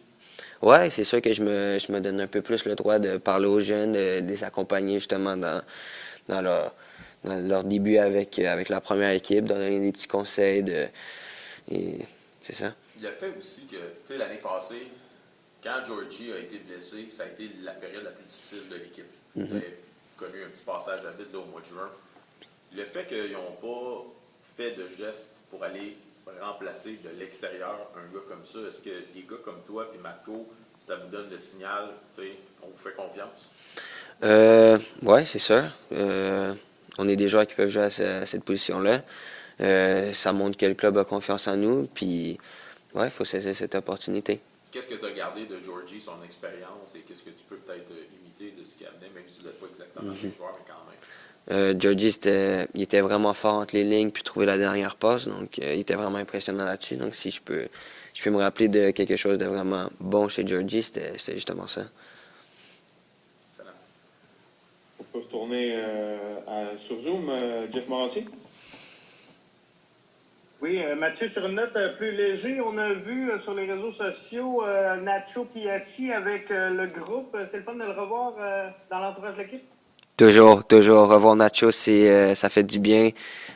Oui, 0.62 0.90
c'est 0.92 1.04
sûr 1.04 1.22
que 1.22 1.34
je 1.34 1.44
me, 1.44 1.78
je 1.78 1.92
me 1.92 2.00
donne 2.00 2.22
un 2.22 2.28
peu 2.28 2.42
plus 2.42 2.64
le 2.64 2.76
droit 2.76 3.00
de 3.00 3.18
parler 3.18 3.48
aux 3.48 3.60
jeunes, 3.60 3.92
de 3.92 4.22
les 4.22 4.44
accompagner 4.46 5.00
justement 5.00 5.36
dans 5.36 5.62
dans 6.30 6.42
leur, 6.42 6.74
leur 7.24 7.64
début 7.64 7.98
avec, 7.98 8.40
avec 8.40 8.70
la 8.70 8.80
première 8.80 9.12
équipe, 9.12 9.46
donner 9.46 9.80
des 9.80 9.92
petits 9.92 10.08
conseils. 10.08 10.64
De, 10.64 10.88
c'est 12.42 12.54
ça. 12.54 12.74
Il 12.98 13.06
a 13.06 13.12
fait 13.12 13.34
aussi 13.38 13.66
que, 13.66 13.76
tu 13.76 13.82
sais, 14.06 14.18
l'année 14.18 14.38
passée, 14.38 14.88
quand 15.62 15.84
Georgie 15.86 16.32
a 16.32 16.40
été 16.40 16.60
blessé, 16.60 17.08
ça 17.10 17.24
a 17.24 17.28
été 17.28 17.50
la 17.62 17.74
période 17.74 18.04
la 18.04 18.12
plus 18.12 18.26
difficile 18.26 18.70
de 18.70 18.76
l'équipe. 18.76 19.12
Mm 19.36 19.46
Il 19.54 19.62
connu 20.18 20.44
un 20.44 20.50
petit 20.50 20.64
passage 20.64 21.06
à 21.06 21.12
vide 21.12 21.34
au 21.34 21.46
mois 21.46 21.62
de 21.62 21.66
juin. 21.66 21.90
Le 22.74 22.84
fait 22.84 23.08
qu'ils 23.08 23.32
n'ont 23.32 23.54
pas 23.62 24.06
fait 24.42 24.72
de 24.72 24.88
gestes 24.90 25.36
pour 25.50 25.64
aller 25.64 25.98
remplacer 26.42 27.00
de 27.04 27.10
l'extérieur 27.18 27.90
un 27.96 28.14
gars 28.14 28.24
comme 28.28 28.46
ça, 28.46 28.60
est-ce 28.68 28.82
que 28.82 28.90
des 29.14 29.24
gars 29.24 29.38
comme 29.44 29.62
toi 29.66 29.90
et 29.96 29.98
Marco, 29.98 30.48
ça 30.78 30.96
vous 30.98 31.08
donne 31.08 31.30
le 31.30 31.38
signal, 31.38 31.90
on 32.62 32.68
vous 32.68 32.78
fait 32.78 32.94
confiance? 32.96 33.52
Euh, 34.24 34.78
oui, 35.04 35.26
c'est 35.26 35.40
sûr. 35.40 35.64
Euh, 35.92 36.54
on 36.98 37.08
est 37.08 37.16
des 37.16 37.30
joueurs 37.30 37.48
qui 37.48 37.56
peuvent 37.56 37.70
jouer 37.70 37.84
à, 37.84 38.26
cette 38.26 38.44
position-là. 38.44 39.02
Euh, 39.62 40.14
ça 40.14 40.34
montre 40.34 40.58
que 40.58 40.66
le 40.66 40.74
club 40.74 40.98
a 40.98 41.06
confiance 41.06 41.48
en 41.48 41.56
nous. 41.56 41.88
Puis, 41.88 42.38
ouais, 42.94 43.06
il 43.06 43.10
faut 43.12 43.26
saisir 43.26 43.56
cette 43.56 43.76
opportunité. 43.76 44.40
Qu'est-ce 44.72 44.88
que 44.88 44.96
tu 44.96 45.06
as 45.06 45.12
gardé 45.12 45.46
de 45.46 45.64
Georgie, 45.64 46.00
son 46.00 46.22
expérience, 46.24 46.96
et 46.96 47.00
qu'est-ce 47.00 47.24
que 47.24 47.32
tu 47.32 47.44
peux 47.50 47.56
peut-être 47.56 47.92
imiter 47.92 48.56
de 48.60 48.64
ce 48.64 48.76
qu'il 48.76 48.86
a 48.86 48.90
amené, 48.90 49.08
même 49.16 49.24
si 49.26 49.40
tu 49.40 49.46
pas 49.46 49.66
exactement 49.68 50.12
le 50.12 50.12
mhm. 50.12 50.36
joueur, 50.38 50.56
mais 50.60 50.66
quand 50.68 50.86
même? 50.86 50.96
Euh, 51.52 51.74
Georgie, 51.80 52.16
il 52.76 52.82
était 52.84 53.02
vraiment 53.02 53.34
fort 53.34 53.56
entre 53.56 53.76
les 53.76 53.84
lignes 53.84 54.12
puis 54.12 54.22
trouver 54.22 54.46
la 54.46 54.58
dernière 54.58 54.96
passe. 54.96 55.28
Donc, 55.28 55.58
il 55.58 55.80
était 55.80 55.96
vraiment 55.96 56.18
impressionnant 56.18 56.66
là-dessus. 56.66 56.98
Donc, 56.98 57.16
si 57.16 57.32
je 57.32 57.42
peux, 57.42 57.68
je 58.14 58.24
peux 58.24 58.30
me 58.30 58.38
rappeler 58.38 58.68
de 58.68 58.92
quelque 58.92 59.16
chose 59.16 59.40
de 59.40 59.46
vraiment 59.46 59.90
bon 60.00 60.30
chez 60.30 60.46
Georgie, 60.46 60.84
c'était 60.84 61.14
justement 61.34 61.68
ça. 61.68 61.86
Peut 65.50 65.56
retourner 65.56 65.74
euh, 65.76 66.74
à, 66.74 66.78
sur 66.78 67.00
Zoom. 67.02 67.30
Euh, 67.30 67.68
Jeff 67.72 67.88
Morassi. 67.88 68.26
Oui, 70.62 70.82
euh, 70.84 70.96
Mathieu, 70.96 71.30
sur 71.30 71.46
une 71.46 71.56
note 71.56 71.78
plus 71.98 72.12
léger, 72.12 72.60
on 72.62 72.78
a 72.78 72.94
vu 72.94 73.32
sur 73.42 73.54
les 73.54 73.66
réseaux 73.66 73.94
sociaux 73.94 74.64
Nacho 75.02 75.46
Piatti 75.46 76.12
avec 76.12 76.50
le 76.50 76.86
groupe. 76.88 77.38
C'est 77.50 77.58
le 77.58 77.64
fun 77.64 77.76
de 77.76 77.86
le 77.86 77.92
revoir 77.92 78.34
dans 78.90 79.00
l'entourage 79.00 79.36
de 79.36 79.42
l'équipe? 79.44 79.64
Toujours, 80.18 80.68
toujours. 80.68 81.08
Revoir 81.08 81.38
Nacho, 81.38 81.72
c'est, 81.72 82.36
ça 82.36 82.50
fait 82.50 82.64
du 82.64 82.80
bien. 82.80 83.12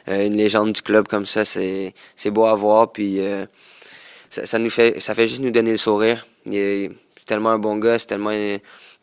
une 0.08 0.38
légende 0.38 0.72
du 0.72 0.82
club 0.82 1.10
comme 1.10 1.26
ça, 1.26 1.44
c'est, 1.44 1.94
c'est 2.16 2.32
beau 2.32 2.46
à 2.46 2.56
voir. 2.56 2.94
Puis 2.94 3.20
ça, 4.30 4.58
nous 4.58 4.70
fait, 4.70 5.02
ça 5.02 5.14
fait 5.14 5.28
juste 5.28 5.42
nous 5.42 5.52
donner 5.52 5.72
le 5.72 5.78
sourire. 5.78 6.26
c'est 6.46 6.90
tellement 7.26 7.50
un 7.50 7.60
bon 7.60 7.76
gars, 7.80 8.00
c'est 8.00 8.08
tellement 8.08 8.32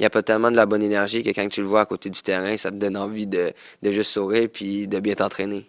il 0.01 0.05
n'y 0.05 0.07
a 0.07 0.11
pas 0.11 0.23
tellement 0.23 0.51
de 0.51 0.57
la 0.57 0.65
bonne 0.65 0.83
énergie 0.83 1.23
que 1.23 1.29
quand 1.29 1.47
tu 1.49 1.61
le 1.61 1.67
vois 1.67 1.83
à 1.83 1.87
côté 1.87 2.09
du 2.09 2.23
terrain, 2.23 2.57
ça 2.57 2.71
te 2.71 2.77
donne 2.77 2.97
envie 2.97 3.27
de, 3.27 3.53
de 3.83 3.91
juste 3.91 4.13
sourire 4.13 4.49
puis 4.51 4.89
de 4.89 4.99
bien 4.99 5.15
t'entraîner. 5.15 5.67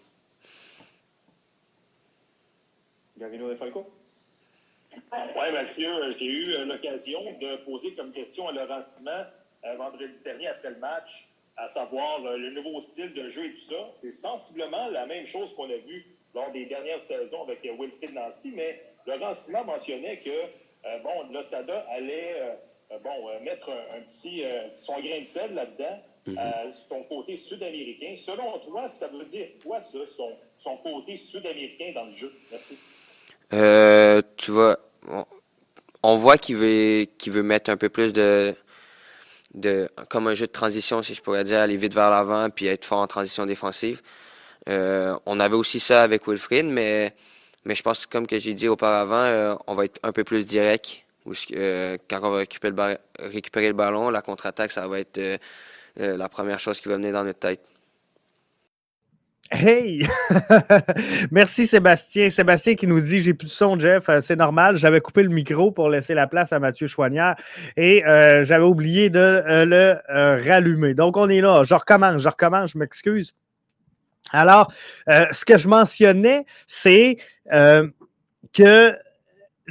Gavino 3.18 3.50
De 3.50 3.56
Falco? 3.56 3.86
Oui, 4.96 5.52
Mathieu, 5.52 5.90
j'ai 6.18 6.26
eu 6.26 6.54
euh, 6.54 6.66
l'occasion 6.66 7.20
de 7.42 7.58
poser 7.66 7.94
comme 7.94 8.14
question 8.14 8.48
à 8.48 8.54
Laurent 8.54 8.82
Simon 8.82 9.26
euh, 9.66 9.76
vendredi 9.76 10.18
dernier 10.24 10.48
après 10.48 10.70
le 10.70 10.78
match, 10.78 11.28
à 11.58 11.68
savoir 11.68 12.26
euh, 12.26 12.38
le 12.38 12.52
nouveau 12.52 12.80
style 12.80 13.14
de 13.14 13.28
jeu 13.28 13.44
et 13.44 13.52
tout 13.52 13.70
ça. 13.70 13.92
C'est 13.96 14.12
sensiblement 14.12 14.88
la 14.88 15.08
même 15.08 15.26
chose 15.26 15.54
qu'on 15.56 15.70
a 15.70 15.78
vu 15.78 16.06
lors 16.34 16.50
des 16.52 16.66
dernières 16.68 17.04
saisons 17.04 17.44
avec 17.44 17.64
Wilfried 17.64 18.14
Nancy, 18.14 18.54
mais 18.56 18.82
Laurent 19.06 19.34
Simon 19.34 19.66
mentionnait 19.66 20.20
que, 20.20 21.00
bon, 21.04 21.30
l'Osada 21.34 21.86
allait 21.92 22.38
euh, 22.40 22.54
bon, 23.04 23.30
euh, 23.30 23.40
mettre 23.42 23.70
un, 23.70 24.02
petit, 24.02 24.44
euh, 24.44 24.68
son 24.76 25.00
grain 25.00 25.20
de 25.20 25.26
sel 25.26 25.54
là-dedans, 25.54 26.02
mm 26.28 26.38
ton 26.90 27.04
côté 27.04 27.36
sud-américain. 27.36 28.16
Selon 28.18 28.60
toi, 28.60 28.88
ça 28.90 29.08
veut 29.08 29.26
dire 29.26 29.48
quoi, 29.64 29.82
ça, 29.82 30.00
son, 30.06 30.38
son 30.58 30.78
côté 30.78 31.18
sud-américain 31.18 31.92
dans 31.96 32.06
le 32.06 32.12
jeu? 32.14 32.32
Merci. 32.52 34.24
tu 34.38 34.52
vois, 34.52 34.78
on, 36.04 36.16
voit 36.16 36.38
qu'il 36.38 36.58
veut, 36.58 37.06
qu'il 37.18 37.34
veut 37.34 37.44
mettre 37.44 37.72
un 37.72 37.78
peu 37.78 37.90
plus 37.90 38.14
de, 38.14 38.56
de, 39.54 39.90
comme 40.10 40.28
un 40.28 40.36
jeu 40.36 40.48
de 40.48 40.52
transition, 40.52 41.02
si 41.04 41.14
je 41.14 41.22
pourrais 41.22 41.44
dire, 41.44 41.60
aller 41.60 41.78
vite 41.78 41.94
vers 41.94 42.10
l'avant 42.10 42.50
puis 42.50 42.68
être 42.68 42.86
fort 42.86 43.00
en 43.00 43.08
transition 43.08 43.46
défensive. 43.46 44.02
Euh, 44.70 45.18
on 45.26 45.40
avait 45.40 45.56
aussi 45.56 45.80
ça 45.80 46.04
avec 46.04 46.28
Wilfried, 46.28 46.66
mais, 46.66 47.16
mais 47.66 47.76
je 47.76 47.84
pense, 47.84 48.06
comme 48.06 48.28
que 48.28 48.40
j'ai 48.40 48.54
dit 48.54 48.68
auparavant, 48.68 49.16
euh, 49.16 49.56
on 49.68 49.76
va 49.76 49.86
être 49.86 50.00
un 50.04 50.12
peu 50.12 50.24
plus 50.24 50.46
direct. 50.46 51.01
Euh, 51.56 51.98
quand 52.10 52.20
on 52.24 52.32
va 52.32 52.38
récupérer 52.40 53.68
le, 53.68 53.74
ballon, 53.74 54.10
la 54.10 54.22
contre-attaque, 54.22 54.72
ça 54.72 54.88
va 54.88 55.00
être 55.00 55.20
la 55.96 56.30
première 56.30 56.60
chose 56.60 56.80
qui 56.82 56.90
va 56.90 56.96
venir 56.96 57.14
dans 57.14 57.24
notre 57.24 57.40
tête. 57.40 57.62
Hey! 59.54 60.08
Merci 61.32 61.68
Sébastien. 61.68 62.30
Sébastien 62.30 62.76
qui 62.76 62.88
nous 62.88 63.02
dit 63.02 63.20
J'ai 63.20 63.34
plus 63.34 63.48
de 63.48 63.52
son, 63.52 63.78
Jeff. 63.78 64.08
Euh, 64.08 64.22
c'est 64.22 64.38
normal. 64.38 64.78
J'avais 64.78 65.02
coupé 65.02 65.24
le 65.24 65.30
micro 65.30 65.72
pour 65.72 65.90
laisser 65.90 66.14
la 66.14 66.26
place 66.26 66.54
à 66.54 66.60
Mathieu 66.60 66.88
Chouanière 66.88 67.36
et 67.76 68.06
euh, 68.06 68.46
j'avais 68.46 68.64
oublié 68.64 69.10
de 69.10 69.20
euh, 69.20 69.66
le 69.66 70.48
rallumer. 70.48 70.94
Donc, 70.94 71.18
on 71.18 71.28
est 71.28 71.42
là. 71.42 71.64
Je 71.64 71.76
recommence, 71.76 72.22
je 72.22 72.30
recommence, 72.30 72.72
je 72.72 72.78
m'excuse. 72.78 73.36
Alors, 74.32 74.72
ce 75.08 75.44
que 75.44 75.58
je 75.58 75.68
mentionnais, 75.68 76.46
c'est 76.66 77.18
que 77.50 78.96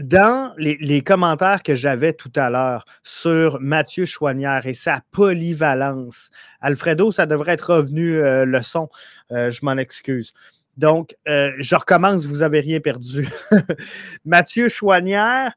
dans 0.00 0.54
les, 0.56 1.02
commentaires 1.02 1.62
que 1.62 1.74
j'avais 1.74 2.12
tout 2.12 2.32
à 2.36 2.50
l'heure 2.50 2.84
sur 3.04 3.60
Mathieu 3.60 4.04
Chouanière 4.04 4.66
et 4.66 4.74
sa 4.74 5.02
polyvalence, 5.10 6.30
Alfredo, 6.60 7.10
ça 7.10 7.26
devrait 7.26 7.52
être 7.52 7.74
revenu 7.74 8.16
euh, 8.16 8.44
le 8.44 8.62
son. 8.62 8.88
Euh, 9.30 9.50
je 9.50 9.64
m'en 9.64 9.76
excuse. 9.76 10.32
Donc, 10.76 11.16
euh, 11.28 11.52
je 11.58 11.74
recommence, 11.74 12.26
vous 12.26 12.38
n'avez 12.38 12.60
rien 12.60 12.80
perdu. 12.80 13.28
Mathieu 14.24 14.68
Chouanière, 14.68 15.52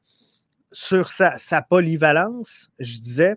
sur 0.72 1.10
sa, 1.10 1.62
polyvalence, 1.62 2.72
je 2.80 2.98
disais, 2.98 3.36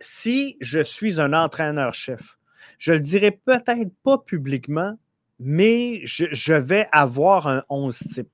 si 0.00 0.56
je 0.60 0.80
suis 0.80 1.20
un 1.20 1.32
entraîneur-chef, 1.32 2.38
je 2.78 2.94
le 2.94 3.00
dirais 3.00 3.38
peut-être 3.44 3.92
pas 4.02 4.18
publiquement, 4.18 4.98
mais 5.38 6.00
je, 6.04 6.24
je 6.32 6.54
vais 6.54 6.88
avoir 6.90 7.46
un 7.46 7.62
11 7.68 7.98
type. 7.98 8.30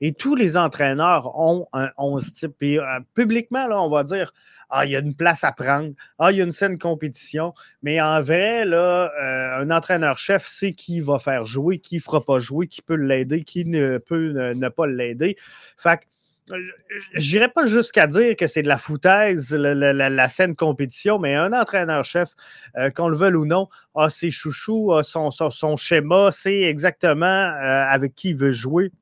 Et 0.00 0.12
tous 0.12 0.34
les 0.34 0.56
entraîneurs 0.56 1.38
ont 1.38 1.66
un 1.72 1.90
11 1.96 2.32
type. 2.32 2.54
Euh, 2.62 3.00
publiquement, 3.14 3.66
là, 3.66 3.80
on 3.80 3.90
va 3.90 4.02
dire 4.02 4.32
Ah, 4.70 4.84
il 4.84 4.92
y 4.92 4.96
a 4.96 5.00
une 5.00 5.14
place 5.14 5.44
à 5.44 5.52
prendre. 5.52 5.92
Ah, 6.18 6.32
il 6.32 6.38
y 6.38 6.40
a 6.40 6.44
une 6.44 6.52
saine 6.52 6.78
compétition. 6.78 7.54
Mais 7.82 8.00
en 8.00 8.20
vrai, 8.20 8.64
là, 8.64 9.10
euh, 9.20 9.62
un 9.62 9.70
entraîneur-chef 9.70 10.46
sait 10.46 10.72
qui 10.72 11.00
va 11.00 11.18
faire 11.18 11.46
jouer, 11.46 11.78
qui 11.78 11.96
ne 11.96 12.00
fera 12.00 12.24
pas 12.24 12.38
jouer, 12.38 12.66
qui 12.66 12.82
peut 12.82 12.94
l'aider, 12.94 13.44
qui 13.44 13.64
ne 13.64 13.98
peut 13.98 14.52
ne, 14.52 14.68
pas 14.68 14.86
l'aider. 14.86 15.36
Fait 15.76 15.98
que 15.98 16.04
euh, 16.50 17.48
pas 17.48 17.66
jusqu'à 17.66 18.06
dire 18.06 18.34
que 18.34 18.46
c'est 18.46 18.62
de 18.62 18.68
la 18.68 18.78
foutaise, 18.78 19.52
la, 19.52 20.28
saine 20.28 20.56
compétition, 20.56 21.18
mais 21.18 21.34
un 21.34 21.52
entraîneur-chef, 21.52 22.30
qu'on 22.96 23.08
le 23.08 23.18
veuille 23.18 23.34
ou 23.34 23.44
non, 23.44 23.68
a 23.94 24.08
ses 24.08 24.30
chouchous, 24.30 24.94
a 24.94 25.02
son, 25.02 25.30
son, 25.30 25.76
schéma, 25.76 26.30
sait 26.30 26.62
exactement 26.62 27.52
avec 27.60 28.14
qui 28.14 28.30
il 28.30 28.36
veut 28.36 28.52
jouer. 28.52 28.92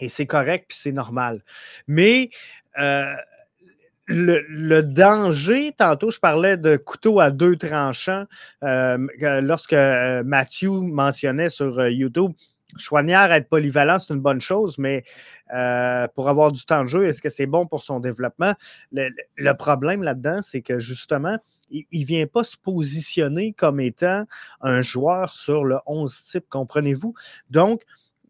Et 0.00 0.08
c'est 0.08 0.26
correct, 0.26 0.66
puis 0.68 0.78
c'est 0.78 0.92
normal. 0.92 1.42
Mais 1.86 2.30
euh, 2.78 3.14
le, 4.06 4.80
danger, 4.80 5.72
tantôt 5.76 6.10
je 6.10 6.18
parlais 6.18 6.56
de 6.56 6.76
couteau 6.76 7.20
à 7.20 7.30
deux 7.30 7.56
tranchants, 7.56 8.24
euh, 8.62 8.98
lorsque 9.42 9.72
euh, 9.72 10.22
Mathieu 10.24 10.70
mentionnait 10.70 11.50
sur 11.50 11.88
YouTube, 11.88 12.32
Chouanière 12.78 13.30
être 13.32 13.50
polyvalent, 13.50 13.98
c'est 13.98 14.14
une 14.14 14.20
bonne 14.20 14.40
chose, 14.40 14.78
mais 14.78 15.04
pour 16.14 16.30
avoir 16.30 16.52
du 16.52 16.64
temps 16.64 16.82
de 16.82 16.88
jeu, 16.88 17.06
est-ce 17.06 17.20
que 17.20 17.28
c'est 17.28 17.46
bon 17.46 17.66
pour 17.66 17.82
son 17.82 18.00
développement? 18.00 18.54
Le, 18.92 19.52
problème 19.52 20.02
là-dedans, 20.02 20.40
c'est 20.40 20.62
que 20.62 20.78
justement, 20.78 21.36
il 21.70 21.86
ne 21.92 22.06
vient 22.06 22.26
pas 22.26 22.44
se 22.44 22.56
positionner 22.56 23.52
comme 23.52 23.78
étant 23.78 24.24
un 24.62 24.80
joueur 24.80 25.34
sur 25.34 25.64
le 25.64 25.78
11 25.84 26.22
type, 26.24 26.44
comprenez-vous? 26.48 27.12
Donc, 27.50 27.82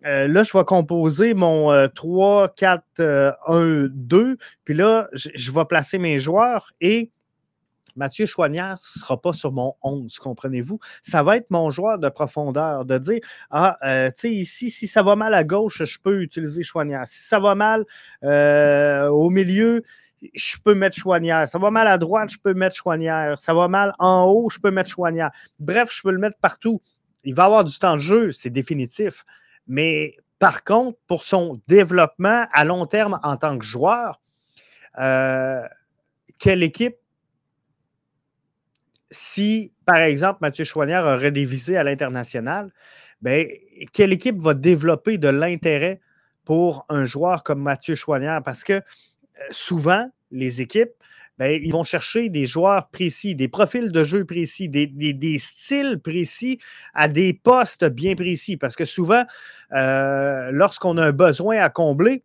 euh, 0.05 0.29
là, 0.29 0.43
je 0.43 0.57
vais 0.57 0.65
composer 0.65 1.35
mon 1.35 1.89
3, 1.95 2.49
4, 2.51 3.37
1, 3.47 3.89
2. 3.91 4.37
Puis 4.65 4.75
là, 4.75 5.09
je, 5.13 5.53
vais 5.53 5.65
placer 5.65 5.99
mes 5.99 6.19
joueurs 6.19 6.73
et 6.81 7.11
Mathieu 7.97 8.27
Chouanière 8.27 8.73
ne 8.73 9.01
sera 9.01 9.21
pas 9.21 9.33
sur 9.33 9.53
mon 9.53 9.75
11, 9.83 10.19
comprenez-vous? 10.19 10.79
Ça 11.03 11.23
va 11.23 11.37
être 11.37 11.51
mon 11.51 11.71
joueur 11.71 11.99
de 11.99 12.09
profondeur, 12.09 12.85
de 12.85 12.99
dire 12.99 13.21
Ah, 13.51 13.77
euh, 13.85 14.09
tu 14.11 14.21
sais, 14.21 14.31
ici, 14.33 14.71
si 14.71 14.87
ça 14.87 15.03
va 15.03 15.17
mal 15.17 15.35
à 15.35 15.45
gauche, 15.45 15.83
je 15.85 15.99
peux 15.99 16.23
utiliser 16.23 16.63
Chouanière. 16.63 17.07
Si 17.07 17.23
ça 17.23 17.39
va 17.39 17.55
mal 17.55 17.85
euh, 18.25 19.09
au 19.09 19.31
milieu, 19.31 19.83
je 20.35 20.57
peux 20.65 20.75
mettre 20.75 20.97
Chouanière. 20.97 21.49
Ça 21.49 21.59
va 21.59 21.71
mal 21.71 21.87
à 21.87 21.99
droite, 21.99 22.31
je 22.31 22.39
peux 22.39 22.55
mettre 22.55 22.77
Chouanière. 22.77 23.39
Ça 23.39 23.55
va 23.55 23.69
mal 23.69 23.95
en 23.99 24.25
haut, 24.25 24.49
je 24.51 24.59
peux 24.59 24.71
mettre 24.71 24.91
Chouanière. 24.91 25.31
Bref, 25.59 25.91
je 25.93 26.03
peux 26.03 26.13
le 26.13 26.19
mettre 26.19 26.39
partout. 26.39 26.81
Il 27.25 27.35
va 27.35 27.45
avoir 27.45 27.65
du 27.65 27.79
temps 27.79 27.95
de 27.95 28.01
jeu, 28.01 28.33
c'est 28.33 28.51
définitif. 28.51 29.25
Mais 29.67 30.17
par 30.39 30.65
contre, 30.65 30.99
pour 31.07 31.25
son 31.25 31.61
développement 31.69 32.47
à 32.53 32.65
long 32.65 32.87
terme 32.87 33.21
en 33.23 33.37
tant 33.37 33.59
que 33.59 33.65
joueur, 33.65 34.21
euh, 34.99 35.67
quelle 36.41 36.63
équipe, 36.63 36.97
si 39.11 39.73
par 39.85 39.99
exemple 39.99 40.39
Mathieu 40.41 40.65
Chouanière 40.65 41.05
aurait 41.05 41.31
des 41.31 41.45
visées 41.45 41.77
à 41.77 41.85
l'international, 41.85 42.73
ben, 43.21 43.47
quelle 43.93 44.13
équipe 44.13 44.41
va 44.41 44.55
développer 44.55 45.17
de 45.19 45.29
l'intérêt 45.29 46.01
pour 46.45 46.85
un 46.89 47.05
joueur 47.05 47.45
comme 47.45 47.63
Mathieu 47.63 47.95
Chouanière? 47.95 48.43
Parce 48.43 48.65
que 48.65 48.73
euh, 48.73 48.81
souvent, 49.51 50.11
les 50.33 50.61
équipes 50.61 51.02
ben, 51.39 51.61
ils 51.63 51.73
vont 51.73 51.83
chercher 51.83 52.29
des 52.29 52.47
joueurs 52.47 52.89
précis, 52.89 53.35
des 53.35 53.49
profils 53.49 53.91
de 53.91 54.05
jeu 54.05 54.25
précis, 54.25 54.69
des, 54.69 55.39
styles 55.39 55.99
précis 55.99 56.59
à 56.95 57.09
des 57.09 57.33
postes 57.33 57.85
bien 57.85 58.15
précis. 58.15 58.57
Parce 58.57 58.77
que 58.77 58.85
souvent, 58.85 59.25
euh, 59.73 60.51
lorsqu'on 60.53 60.99
a 60.99 61.07
un 61.07 61.13
besoin 61.13 61.59
à 61.59 61.71
combler, 61.71 62.23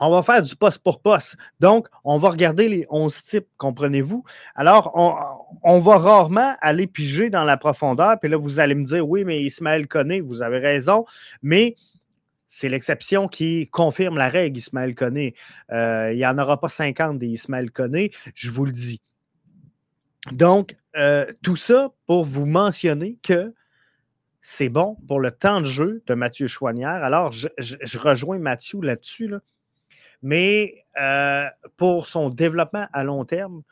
on 0.00 0.10
va 0.10 0.22
faire 0.22 0.42
du 0.42 0.54
poste 0.56 0.82
pour 0.82 1.00
poste. 1.00 1.36
Donc, 1.60 1.88
on 2.04 2.18
va 2.18 2.30
regarder 2.30 2.68
les 2.68 2.86
11 2.90 3.22
types, 3.22 3.46
comprenez-vous? 3.56 4.24
Alors, 4.54 4.92
on, 4.94 5.14
on, 5.62 5.78
va 5.78 5.96
rarement 5.96 6.54
aller 6.60 6.86
piger 6.86 7.30
dans 7.30 7.44
la 7.44 7.56
profondeur. 7.56 8.18
Puis 8.20 8.30
là, 8.30 8.36
vous 8.36 8.60
allez 8.60 8.74
me 8.74 8.84
dire, 8.84 9.08
oui, 9.08 9.24
mais 9.24 9.40
Ismaël 9.40 9.86
connaît, 9.86 10.20
vous 10.20 10.42
avez 10.42 10.58
raison. 10.58 11.06
Mais 11.42 11.76
c'est 12.56 12.70
l'exception 12.70 13.28
qui 13.28 13.68
confirme 13.68 14.16
la 14.16 14.30
règle, 14.30 14.56
Ismaël 14.56 14.94
Koné. 14.94 15.34
Euh, 15.72 16.10
il 16.12 16.16
n'y 16.16 16.26
en 16.26 16.38
aura 16.38 16.58
pas 16.58 16.70
50 16.70 17.18
des 17.18 17.28
Ismaël 17.28 17.70
je 18.34 18.50
vous 18.50 18.64
le 18.64 18.72
dis. 18.72 19.02
Donc, 20.32 20.74
euh, 20.96 21.30
tout 21.42 21.56
ça 21.56 21.92
pour 22.06 22.24
vous 22.24 22.46
mentionner 22.46 23.18
que 23.22 23.52
c'est 24.40 24.70
bon 24.70 24.96
pour 25.06 25.20
le 25.20 25.32
temps 25.32 25.60
de 25.60 25.66
jeu 25.66 26.02
de 26.06 26.14
Mathieu 26.14 26.46
Chouanière. 26.46 27.04
Alors, 27.04 27.30
je, 27.32 27.98
rejoins 27.98 28.38
Mathieu 28.38 28.80
là-dessus, 28.80 29.34
mais 30.22 30.86
euh, 30.98 31.46
pour 31.76 32.06
son 32.06 32.30
développement 32.30 32.86
à 32.94 33.04
long 33.04 33.26
terme, 33.26 33.64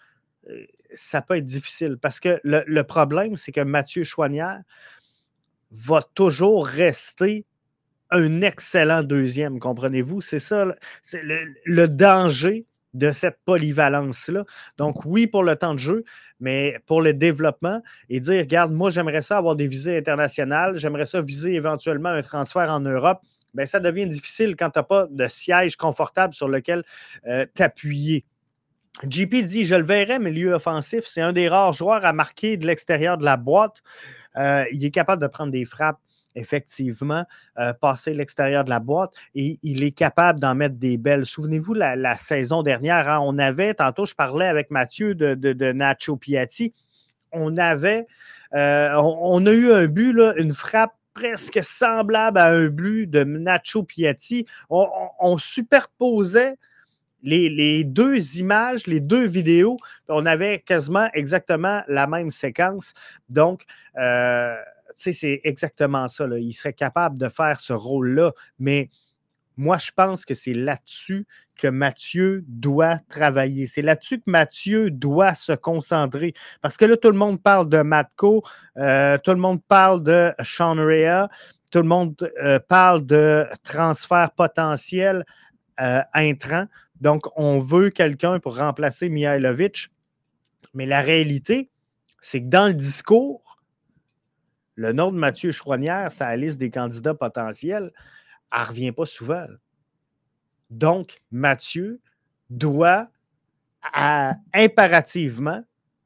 ça 0.92 1.22
peut 1.22 1.38
être 1.38 1.46
difficile 1.46 1.96
parce 1.96 2.20
que 2.20 2.38
le, 2.44 2.62
le 2.66 2.84
problème, 2.84 3.38
c'est 3.38 3.50
que 3.50 3.62
Mathieu 3.62 4.04
Chouanière 4.04 4.60
va 5.70 6.02
toujours 6.02 6.66
rester 6.66 7.46
un 8.14 8.42
excellent 8.42 9.02
deuxième, 9.02 9.58
comprenez-vous? 9.58 10.20
C'est 10.20 10.38
ça, 10.38 10.66
le, 11.12 11.86
danger 11.86 12.66
de 12.94 13.10
cette 13.10 13.38
polyvalence-là. 13.44 14.44
Donc, 14.78 15.04
oui, 15.04 15.26
pour 15.26 15.42
le 15.42 15.56
temps 15.56 15.74
de 15.74 15.78
jeu, 15.78 16.04
mais 16.38 16.78
pour 16.86 17.02
le 17.02 17.12
développement 17.12 17.82
et 18.08 18.20
dire, 18.20 18.38
regarde, 18.38 18.72
moi, 18.72 18.90
j'aimerais 18.90 19.22
ça 19.22 19.36
avoir 19.36 19.56
des 19.56 19.66
visées 19.66 19.96
internationales, 19.96 20.78
j'aimerais 20.78 21.06
ça 21.06 21.20
viser 21.20 21.54
éventuellement 21.54 22.10
un 22.10 22.22
transfert 22.22 22.70
en 22.70 22.80
Europe. 22.80 23.20
Bien, 23.52 23.66
ça 23.66 23.80
devient 23.80 24.06
difficile 24.06 24.56
quand 24.56 24.70
tu 24.70 24.78
n'as 24.78 24.84
pas 24.84 25.06
de 25.10 25.26
siège 25.28 25.76
confortable 25.76 26.34
sur 26.34 26.48
lequel 26.48 26.84
euh, 27.26 27.46
t'appuyer. 27.54 28.24
JP 29.08 29.34
dit 29.44 29.64
Je 29.64 29.74
le 29.74 29.84
verrai, 29.84 30.20
milieu 30.20 30.54
offensif, 30.54 31.04
c'est 31.06 31.20
un 31.20 31.32
des 31.32 31.48
rares 31.48 31.72
joueurs 31.72 32.04
à 32.04 32.12
marquer 32.12 32.56
de 32.56 32.66
l'extérieur 32.66 33.18
de 33.18 33.24
la 33.24 33.36
boîte. 33.36 33.82
Euh, 34.36 34.64
il 34.72 34.84
est 34.84 34.90
capable 34.90 35.20
de 35.22 35.26
prendre 35.26 35.52
des 35.52 35.64
frappes 35.64 35.98
effectivement, 36.34 37.24
euh, 37.58 37.72
passer 37.72 38.14
l'extérieur 38.14 38.64
de 38.64 38.70
la 38.70 38.80
boîte 38.80 39.14
et 39.34 39.58
il 39.62 39.84
est 39.84 39.92
capable 39.92 40.40
d'en 40.40 40.54
mettre 40.54 40.76
des 40.76 40.96
belles. 40.96 41.26
Souvenez-vous, 41.26 41.74
la, 41.74 42.16
saison 42.16 42.62
dernière, 42.62 43.08
hein, 43.08 43.20
on 43.22 43.38
avait, 43.38 43.74
tantôt 43.74 44.06
je 44.06 44.14
parlais 44.14 44.46
avec 44.46 44.70
Mathieu 44.70 45.14
de, 45.14 45.72
Nacho 45.72 46.16
Piatti, 46.16 46.72
on 47.32 47.56
avait, 47.56 48.06
euh, 48.54 48.92
on, 48.96 49.44
a 49.46 49.52
eu 49.52 49.72
un 49.72 49.86
but, 49.86 50.16
une 50.36 50.52
frappe 50.52 50.94
presque 51.14 51.60
semblable 51.62 52.38
à 52.38 52.50
un 52.50 52.66
but 52.66 53.06
de 53.06 53.24
Nacho 53.24 53.84
Piatti. 53.84 54.46
On, 54.68 55.38
superposait 55.38 56.56
les, 57.22 57.84
deux 57.84 58.38
images, 58.38 58.86
les 58.86 59.00
deux 59.00 59.26
vidéos, 59.26 59.76
on 60.08 60.26
avait 60.26 60.58
quasiment 60.58 61.08
exactement 61.14 61.82
la 61.88 62.06
même 62.06 62.30
séquence. 62.30 62.92
Donc, 63.30 63.64
euh, 63.96 64.56
c'est 64.94 65.40
exactement 65.44 66.08
ça. 66.08 66.26
Il 66.38 66.52
serait 66.52 66.72
capable 66.72 67.16
de 67.18 67.28
faire 67.28 67.60
ce 67.60 67.72
rôle-là, 67.72 68.32
mais 68.58 68.90
moi, 69.56 69.78
je 69.78 69.92
pense 69.94 70.24
que 70.24 70.34
c'est 70.34 70.54
là-dessus 70.54 71.26
que 71.56 71.68
Mathieu 71.68 72.44
doit 72.48 72.98
travailler. 73.08 73.66
C'est 73.66 73.82
là-dessus 73.82 74.18
que 74.18 74.30
Mathieu 74.30 74.90
doit 74.90 75.34
se 75.34 75.52
concentrer. 75.52 76.34
Parce 76.60 76.76
que 76.76 76.84
là, 76.84 76.96
tout 76.96 77.10
le 77.10 77.18
monde 77.18 77.40
parle 77.40 77.68
de 77.68 77.80
Matko, 77.80 78.42
euh, 78.78 79.16
tout 79.18 79.30
le 79.30 79.36
monde 79.36 79.62
parle 79.68 80.02
de 80.02 80.32
Sean 80.42 80.74
Rea, 80.74 81.28
tout 81.70 81.78
le 81.78 81.88
monde 81.88 82.16
euh, 82.42 82.58
parle 82.58 83.06
de 83.06 83.46
transfert 83.62 84.32
potentiel 84.32 85.24
euh, 85.80 86.00
intrant. 86.12 86.66
Donc, 87.00 87.26
on 87.36 87.58
veut 87.58 87.90
quelqu'un 87.90 88.40
pour 88.40 88.56
remplacer 88.56 89.08
Mihailovic. 89.08 89.90
Mais 90.72 90.86
la 90.86 91.00
réalité, 91.00 91.70
c'est 92.20 92.42
que 92.42 92.48
dans 92.48 92.66
le 92.66 92.74
discours, 92.74 93.43
le 94.76 94.92
nom 94.92 95.12
de 95.12 95.18
Mathieu 95.18 95.52
Chouanière, 95.52 96.12
sa 96.12 96.34
liste 96.36 96.58
des 96.58 96.70
candidats 96.70 97.14
potentiels, 97.14 97.92
elle 98.52 98.60
ne 98.60 98.66
revient 98.66 98.92
pas 98.92 99.06
souvent. 99.06 99.46
Donc, 100.70 101.20
Mathieu 101.30 102.00
doit 102.50 103.08
impérativement 104.52 105.62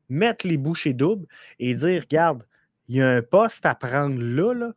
mettre 0.09 0.47
les 0.47 0.59
bouchées 0.59 0.95
doubles 0.95 1.27
et 1.59 1.75
dire 1.75 2.03
regarde, 2.03 2.45
il 2.89 2.97
y 2.97 3.03
a 3.03 3.09
un 3.09 3.23
poste 3.23 3.67
à 3.67 3.75
prendre 3.75 4.21
là, 4.21 4.53
là, 4.55 4.73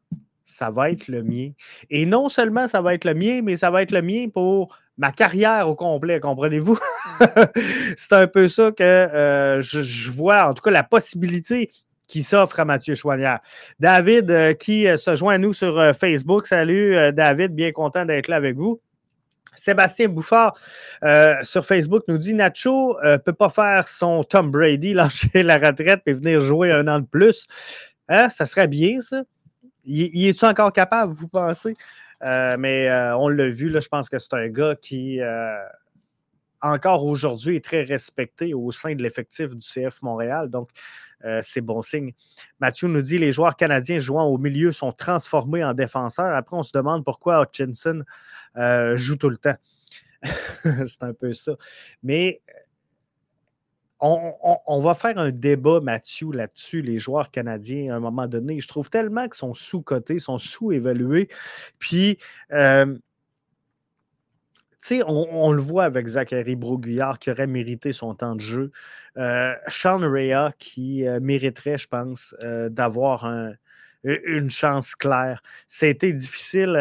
ça 0.46 0.70
va 0.70 0.92
être 0.92 1.08
le 1.08 1.24
mien. 1.24 1.52
Et 1.90 2.06
non 2.06 2.30
seulement 2.30 2.68
ça 2.68 2.82
va 2.82 2.94
être 2.94 3.06
le 3.06 3.14
mien, 3.14 3.42
mais 3.42 3.58
ça 3.58 3.72
va 3.72 3.82
être 3.82 3.92
le 3.92 4.02
mien 4.02 4.28
pour 4.32 4.78
ma 4.98 5.12
carrière 5.12 5.68
au 5.68 5.76
complet, 5.76 6.20
comprenez-vous? 6.20 6.78
C'est 7.98 8.14
un 8.14 8.28
peu 8.28 8.48
ça 8.48 8.72
que 8.72 8.84
euh, 8.84 9.62
je, 9.62 10.12
vois, 10.12 10.50
en 10.50 10.54
tout 10.54 10.62
cas, 10.62 10.72
la 10.72 10.84
possibilité 10.84 11.72
qui 12.12 12.24
s'offre 12.24 12.60
à 12.60 12.66
Mathieu 12.66 12.94
Chouanière. 12.94 13.40
David, 13.80 14.30
euh, 14.30 14.54
qui 14.54 14.86
euh, 14.86 14.98
se 14.98 15.16
joint 15.16 15.36
à 15.36 15.38
nous 15.38 15.54
sur 15.54 15.96
Facebook. 15.96 16.46
Salut, 16.46 16.96
David, 17.14 17.56
bien 17.56 17.72
content 17.72 18.06
d'être 18.06 18.28
là 18.28 18.36
avec 18.36 18.58
vous. 18.58 18.82
Sébastien 19.56 20.08
Bouffard 20.08 20.58
sur 21.44 21.66
Facebook 21.66 22.04
nous 22.08 22.18
dit 22.18 22.34
Nacho 22.34 22.98
ne 23.04 23.18
peut 23.18 23.34
pas 23.34 23.50
faire 23.50 23.88
son 23.88 24.24
Tom 24.24 24.52
Brady, 24.52 24.94
lâcher 24.96 25.44
la 25.44 25.58
retraite 25.58 26.02
et 26.06 26.14
venir 26.14 26.42
jouer 26.42 26.72
un 26.72 26.88
an 26.88 27.00
de 27.00 27.06
plus. 27.06 27.48
Hein? 28.08 28.30
Ça 28.30 28.46
serait 28.46 28.68
bien, 28.68 29.02
ça. 29.02 29.24
Il, 29.84 30.28
est-tu 30.28 30.46
encore 30.46 30.72
capable, 30.74 31.14
vous 31.14 31.28
pensez? 31.28 31.76
Euh, 32.24 32.56
mais 32.58 32.88
euh, 32.88 33.18
on 33.18 33.30
l'a 33.30 33.50
vu, 33.50 33.70
là, 33.70 33.80
je 33.80 33.88
pense 33.88 34.10
que 34.10 34.20
c'est 34.20 34.34
un 34.34 34.48
gars 34.48 34.76
qui, 34.80 35.20
euh, 35.22 35.58
encore 36.62 37.06
aujourd'hui, 37.06 37.56
est 37.56 37.64
très 37.64 37.84
respecté 37.84 38.54
au 38.54 38.72
sein 38.72 38.96
de 38.96 39.02
l'effectif 39.02 39.50
du 39.50 39.66
CF 39.66 40.02
Montréal. 40.02 40.50
Donc, 40.50 40.70
c'est 41.42 41.62
bon 41.62 41.84
signe. 41.84 42.14
Mathieu 42.60 42.88
nous 42.88 43.02
dit 43.04 43.20
les 43.20 43.32
joueurs 43.32 43.56
canadiens 43.56 44.00
jouant 44.00 44.26
au 44.26 44.40
milieu 44.40 44.72
sont 44.72 44.92
transformés 44.92 45.64
en 45.64 45.76
défenseurs. 45.76 46.36
Après, 46.36 46.58
on 46.58 46.64
se 46.64 46.72
demande 46.74 47.06
pourquoi 47.06 47.44
Hutchinson 47.44 48.04
joue 48.96 49.16
tout 49.18 49.30
le 49.30 49.38
temps. 49.38 49.56
c'est 50.64 51.04
un 51.04 51.14
peu 51.14 51.34
ça. 51.34 51.54
Mais 52.04 52.42
on, 54.02 54.82
va 54.82 54.96
faire 54.96 55.18
un 55.20 55.30
débat, 55.30 55.80
Mathieu, 55.80 56.32
là-dessus, 56.32 56.82
les 56.82 56.98
joueurs 56.98 57.30
canadiens, 57.30 57.94
à 57.94 57.98
un 57.98 58.00
moment 58.00 58.28
donné. 58.28 58.60
Je 58.60 58.68
trouve 58.68 58.90
tellement 58.90 59.26
qu'ils 59.26 59.36
sont 59.36 59.54
sous-cotés, 59.54 60.18
sont 60.18 60.40
sous-évalués. 60.40 61.30
Puis, 61.78 62.18
euh, 62.52 62.98
on, 65.06 65.52
le 65.52 65.62
voit 65.62 65.84
avec 65.86 66.08
Zachary 66.08 66.56
Broguillard 66.56 67.20
qui 67.20 67.32
aurait 67.32 67.48
mérité 67.48 67.94
son 67.94 68.16
temps 68.16 68.36
de 68.36 68.42
jeu. 68.42 68.72
Euh, 69.18 69.54
Sean 69.68 70.00
Rea 70.00 70.52
qui 70.58 71.08
euh, 71.08 71.20
mériterait, 71.20 71.78
je 71.78 71.88
pense, 71.88 72.36
d'avoir 72.42 73.30
une 74.04 74.50
chance 74.50 74.96
claire. 74.96 75.44
C'était 75.68 76.14
difficile 76.14 76.76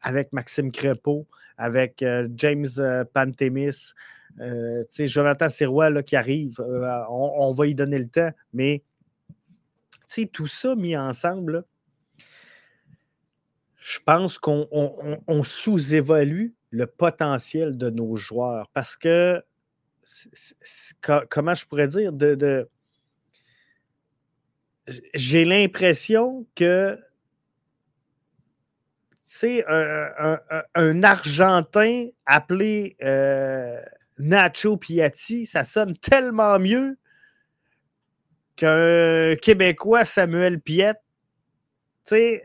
avec 0.00 0.32
Maxime 0.32 0.72
Crépeau, 0.72 1.26
avec 1.56 2.04
James 2.36 3.06
Pantemis. 3.12 3.94
Euh, 4.40 4.84
Jonathan 4.98 5.48
Sirois 5.48 6.02
qui 6.02 6.16
arrive, 6.16 6.60
euh, 6.60 7.04
on, 7.08 7.52
va 7.52 7.66
y 7.66 7.74
donner 7.74 7.98
le 7.98 8.08
temps, 8.08 8.30
mais 8.52 8.82
tout 10.32 10.46
ça 10.46 10.74
mis 10.74 10.96
ensemble, 10.96 11.64
je 13.76 13.98
pense 14.04 14.38
qu'on 14.38 15.42
sous-évalue 15.44 16.48
le 16.74 16.86
potentiel 16.86 17.78
de 17.78 17.88
nos 17.88 18.16
joueurs? 18.16 18.68
Parce 18.72 18.96
que, 18.96 19.42
comment 21.30 21.54
je 21.54 21.66
pourrais 21.66 21.86
dire, 21.86 22.12
de, 22.12 22.68
j'ai 25.14 25.44
l'impression 25.44 26.46
que 26.56 26.98
c'est 29.22 29.64
un, 29.66 30.40
un, 30.74 31.02
Argentin 31.02 32.08
appelé 32.26 32.96
euh, 33.02 33.80
Nacho 34.18 34.76
Piatti, 34.76 35.46
ça 35.46 35.64
sonne 35.64 35.96
tellement 35.96 36.58
mieux 36.58 36.98
qu'un 38.56 39.36
Québécois 39.36 40.04
Samuel 40.04 40.60
Piette. 40.60 41.03
Euh, 42.12 42.38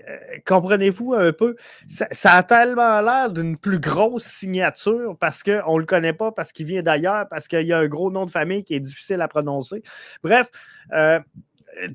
comprenez-vous 0.46 1.14
un 1.14 1.34
peu? 1.34 1.56
Ça, 1.88 2.34
a 2.34 2.44
tellement 2.44 3.02
l'air 3.02 3.32
d'une 3.32 3.58
plus 3.58 3.80
grosse 3.80 4.24
signature 4.24 5.18
parce 5.20 5.44
qu'on 5.44 5.76
ne 5.76 5.80
le 5.80 5.86
connaît 5.86 6.14
pas, 6.14 6.32
parce 6.32 6.52
qu'il 6.52 6.66
vient 6.66 6.84
d'ailleurs, 6.84 7.28
parce 7.30 7.48
qu'il 7.48 7.68
y 7.68 7.74
a 7.74 7.78
un 7.78 7.88
gros 7.88 8.12
nom 8.12 8.26
de 8.26 8.32
famille 8.32 8.64
qui 8.64 8.76
est 8.76 8.80
difficile 8.80 9.22
à 9.22 9.28
prononcer. 9.28 9.84
Bref, 10.24 10.50
euh, 10.94 11.20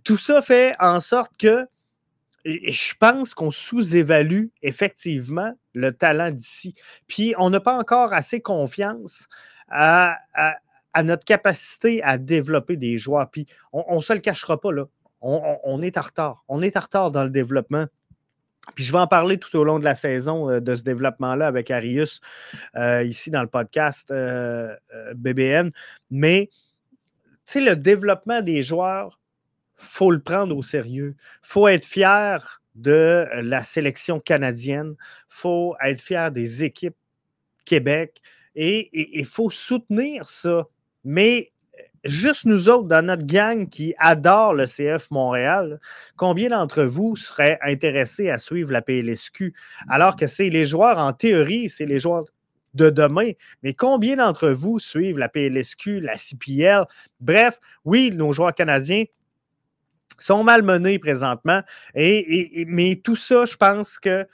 tout 0.04 0.16
ça 0.16 0.42
fait 0.42 0.74
en 0.78 1.00
sorte 1.00 1.36
que 1.38 1.66
je 2.44 2.92
pense 2.98 3.34
qu'on 3.34 3.50
sous-évalue 3.50 4.46
effectivement 4.62 5.54
le 5.72 5.92
talent 5.92 6.30
d'ici. 6.30 6.74
Puis 7.06 7.34
on 7.38 7.48
n'a 7.48 7.60
pas 7.60 7.78
encore 7.78 8.12
assez 8.12 8.40
confiance 8.40 9.28
à, 9.70 10.18
notre 11.02 11.24
capacité 11.24 12.02
à 12.02 12.18
développer 12.18 12.76
des 12.76 12.98
joueurs. 12.98 13.30
Puis 13.30 13.46
on 13.72 13.96
ne 13.96 14.02
se 14.02 14.12
le 14.12 14.20
cachera 14.20 14.60
pas, 14.60 14.72
là. 14.72 14.84
On, 15.26 15.80
est 15.80 15.96
en 15.96 16.02
retard. 16.02 16.44
On 16.48 16.60
est 16.60 16.76
en 16.76 16.80
retard 16.80 17.10
dans 17.10 17.24
le 17.24 17.30
développement. 17.30 17.86
Puis 18.74 18.84
je 18.84 18.92
vais 18.92 18.98
en 18.98 19.06
parler 19.06 19.38
tout 19.38 19.56
au 19.56 19.64
long 19.64 19.78
de 19.78 19.84
la 19.84 19.94
saison 19.94 20.50
euh, 20.50 20.60
de 20.60 20.74
ce 20.74 20.82
développement-là 20.82 21.46
avec 21.46 21.70
Arius 21.70 22.20
euh, 22.76 23.02
ici 23.02 23.30
dans 23.30 23.42
le 23.42 23.48
podcast 23.48 24.10
euh, 24.10 24.74
BBN. 25.14 25.70
Mais 26.10 26.50
le 27.54 27.74
développement 27.74 28.42
des 28.42 28.62
joueurs, 28.62 29.18
faut 29.76 30.10
le 30.10 30.20
prendre 30.20 30.54
au 30.54 30.62
sérieux. 30.62 31.14
Faut 31.42 31.68
être 31.68 31.86
fier 31.86 32.62
de 32.74 33.26
la 33.42 33.62
sélection 33.62 34.20
canadienne. 34.20 34.94
Faut 35.28 35.74
être 35.82 36.00
fier 36.00 36.30
des 36.30 36.64
équipes 36.64 36.96
Québec. 37.64 38.20
Et 38.54 39.18
il 39.18 39.24
faut 39.24 39.50
soutenir 39.50 40.28
ça. 40.28 40.66
Mais 41.02 41.50
juste 42.04 42.44
nous 42.44 42.68
autres, 42.68 42.88
dans 42.88 43.04
notre 43.04 43.26
gang 43.26 43.68
qui 43.68 43.94
adore 43.98 44.54
le 44.54 44.66
CF 44.66 45.10
Montréal, 45.10 45.80
combien 46.16 46.50
d'entre 46.50 46.84
vous 46.84 47.16
seraient 47.16 47.58
intéressés 47.62 48.30
à 48.30 48.38
suivre 48.38 48.72
la 48.72 48.82
PLSQ? 48.82 49.54
Alors 49.88 50.16
que 50.16 50.26
c'est 50.26 50.50
les 50.50 50.66
joueurs, 50.66 50.98
en 50.98 51.12
théorie, 51.12 51.68
c'est 51.68 51.86
les 51.86 51.98
joueurs 51.98 52.24
de 52.74 52.90
demain. 52.90 53.30
Mais 53.62 53.74
combien 53.74 54.16
d'entre 54.16 54.48
vous 54.48 54.78
suivent 54.78 55.18
la 55.18 55.28
PLSQ, 55.28 56.00
la 56.00 56.16
CPL? 56.16 56.84
Bref, 57.20 57.60
oui, 57.84 58.10
nos 58.10 58.32
joueurs 58.32 58.54
canadiens 58.54 59.04
sont 60.18 60.44
malmenés 60.44 60.98
présentement. 60.98 61.62
Mais 61.94 63.00
tout 63.02 63.16
ça, 63.16 63.46
je 63.46 63.56
pense 63.56 63.98
que 63.98 64.08
euh, 64.10 64.26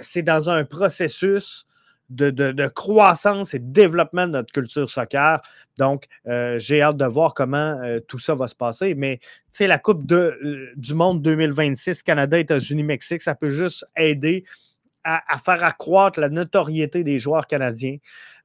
c'est 0.00 0.22
dans 0.22 0.50
un 0.50 0.64
processus 0.64 1.66
de, 2.10 2.68
croissance 2.68 3.54
et 3.54 3.58
de 3.58 3.72
développement 3.72 4.26
de 4.26 4.32
notre 4.32 4.52
culture 4.52 4.88
soccer. 4.88 5.40
Donc, 5.78 6.06
euh, 6.26 6.58
j'ai 6.58 6.82
hâte 6.82 6.96
de 6.96 7.04
voir 7.04 7.34
comment 7.34 7.78
euh, 7.82 8.00
tout 8.00 8.18
ça 8.18 8.34
va 8.34 8.48
se 8.48 8.54
passer. 8.54 8.94
Mais, 8.94 9.18
tu 9.18 9.28
sais, 9.50 9.66
la 9.66 9.78
Coupe 9.78 10.10
euh, 10.12 10.70
du 10.76 10.94
Monde 10.94 11.22
2026, 11.22 12.02
Canada, 12.02 12.38
États-Unis, 12.38 12.82
Mexique, 12.82 13.22
ça 13.22 13.34
peut 13.34 13.50
juste 13.50 13.86
aider 13.96 14.44
à, 15.08 15.38
faire 15.38 15.62
accroître 15.62 16.18
la 16.18 16.28
notoriété 16.28 17.04
des 17.04 17.20
joueurs 17.20 17.46
canadiens. 17.46 17.98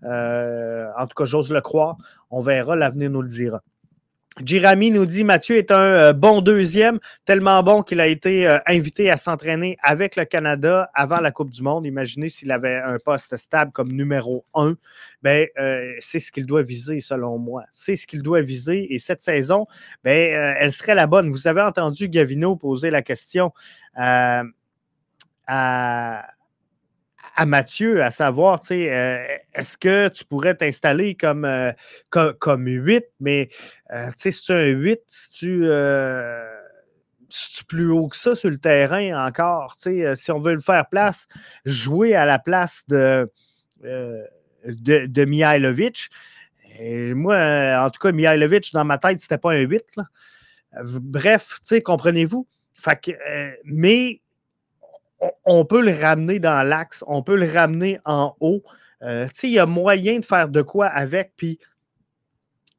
en 0.03 1.07
tout 1.07 1.15
cas, 1.15 1.25
j'ose 1.25 1.51
le 1.51 1.59
croire. 1.59 1.97
On 2.29 2.39
verra, 2.39 2.75
l'avenir 2.75 3.09
nous 3.09 3.23
le 3.23 3.29
dira. 3.29 3.63
Jirami 4.39 4.91
nous 4.91 5.05
dit 5.05 5.25
Mathieu 5.25 5.57
est 5.57 5.71
un 5.71 5.81
euh, 5.81 6.13
bon 6.13 6.39
deuxième, 6.39 6.99
tellement 7.25 7.61
bon 7.63 7.83
qu'il 7.83 7.99
a 7.99 8.07
été 8.07 8.47
euh, 8.47 8.59
invité 8.65 9.11
à 9.11 9.17
s'entraîner 9.17 9.77
avec 9.83 10.15
le 10.15 10.23
Canada 10.23 10.89
avant 10.93 11.19
la 11.19 11.31
Coupe 11.31 11.49
du 11.49 11.61
Monde. 11.61 11.85
Imaginez 11.85 12.29
s'il 12.29 12.51
avait 12.51 12.77
un 12.77 12.97
poste 12.97 13.35
stable 13.35 13.73
comme 13.73 13.91
numéro 13.91 14.45
un. 14.53 14.75
Ben, 15.21 15.47
euh, 15.59 15.91
c'est 15.99 16.19
ce 16.19 16.31
qu'il 16.31 16.45
doit 16.45 16.63
viser, 16.63 17.01
selon 17.01 17.37
moi. 17.37 17.65
C'est 17.71 17.97
ce 17.97 18.07
qu'il 18.07 18.21
doit 18.21 18.41
viser. 18.41 18.93
Et 18.93 18.99
cette 18.99 19.21
saison, 19.21 19.67
ben, 20.03 20.55
elle 20.57 20.71
serait 20.71 20.95
la 20.95 21.07
bonne. 21.07 21.29
Vous 21.29 21.47
avez 21.49 21.61
entendu 21.61 22.07
Gavino 22.07 22.55
poser 22.55 22.89
la 22.89 23.01
question 23.01 23.51
à 23.95 24.43
à 27.35 27.45
Mathieu, 27.45 28.03
à 28.03 28.11
savoir, 28.11 28.59
tu 28.59 28.67
sais, 28.67 29.40
est-ce 29.53 29.77
que 29.77 30.07
tu 30.09 30.25
pourrais 30.25 30.55
t'installer 30.55 31.15
comme, 31.15 31.45
euh, 31.45 31.71
comme, 32.09 32.67
8, 32.67 33.05
mais 33.19 33.49
euh, 33.91 34.07
tu 34.11 34.13
sais, 34.17 34.31
si 34.31 34.43
tu 34.43 34.51
un 34.53 34.65
8, 34.65 35.01
si 35.07 35.29
tu. 35.31 35.65
c'est 37.29 37.65
plus 37.67 37.89
haut 37.89 38.07
que 38.07 38.15
ça 38.15 38.35
sur 38.35 38.49
le 38.49 38.57
terrain 38.57 39.27
encore. 39.27 39.75
Euh, 39.87 40.15
si 40.15 40.31
on 40.31 40.39
veut 40.39 40.53
le 40.53 40.61
faire 40.61 40.87
place, 40.87 41.27
jouer 41.65 42.15
à 42.15 42.25
la 42.25 42.39
place 42.39 42.83
de, 42.87 43.29
euh, 43.83 44.23
de, 44.65 45.25
Mihailovic. 45.25 46.09
moi, 46.79 47.37
en 47.83 47.89
tout 47.89 47.99
cas, 47.99 48.11
Mihailovic, 48.11 48.71
dans 48.73 48.85
ma 48.85 48.97
tête, 48.97 49.19
c'était 49.19 49.37
pas 49.37 49.51
un 49.51 49.61
8. 49.61 49.83
Bref, 50.83 51.59
comprenez-vous? 51.83 52.47
mais 53.65 54.21
on, 55.45 55.65
peut 55.65 55.81
le 55.81 55.93
ramener 55.93 56.39
dans 56.39 56.63
l'axe, 56.63 57.03
on 57.05 57.21
peut 57.21 57.35
le 57.35 57.51
ramener 57.51 57.99
en 58.05 58.35
haut. 58.39 58.63
Il 59.01 59.49
y 59.49 59.59
a 59.59 59.65
moyen 59.65 60.19
de 60.19 60.25
faire 60.25 60.49
de 60.49 60.61
quoi 60.61 60.87
avec, 60.87 61.33
puis 61.35 61.59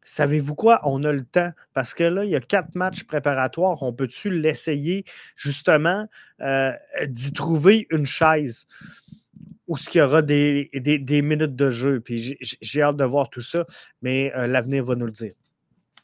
Savez-vous 0.04 0.56
quoi? 0.56 0.80
On 0.82 1.04
a 1.04 1.12
le 1.12 1.24
temps 1.24 1.52
parce 1.74 1.94
que 1.94 2.02
là, 2.04 2.24
il 2.24 2.30
y 2.30 2.36
a 2.36 2.40
quatre 2.40 2.74
matchs 2.74 3.04
préparatoires. 3.04 3.82
On 3.82 3.92
peut-tu 3.92 4.30
l'essayer 4.30 5.04
justement 5.36 6.08
euh, 6.40 6.72
d'y 7.06 7.32
trouver 7.32 7.86
une 7.90 8.06
chaise 8.06 8.66
où 9.68 9.76
ce 9.76 9.88
qu'il 9.88 10.00
y 10.00 10.02
aura 10.02 10.22
des, 10.22 10.70
minutes 11.22 11.54
de 11.54 11.70
jeu? 11.70 12.00
Puis 12.00 12.36
j'ai 12.40 12.82
hâte 12.82 12.96
de 12.96 13.04
voir 13.04 13.30
tout 13.30 13.42
ça, 13.42 13.64
mais 14.02 14.32
euh, 14.36 14.48
l'avenir 14.48 14.84
va 14.84 14.96
nous 14.96 15.06
le 15.06 15.12
dire. 15.12 15.34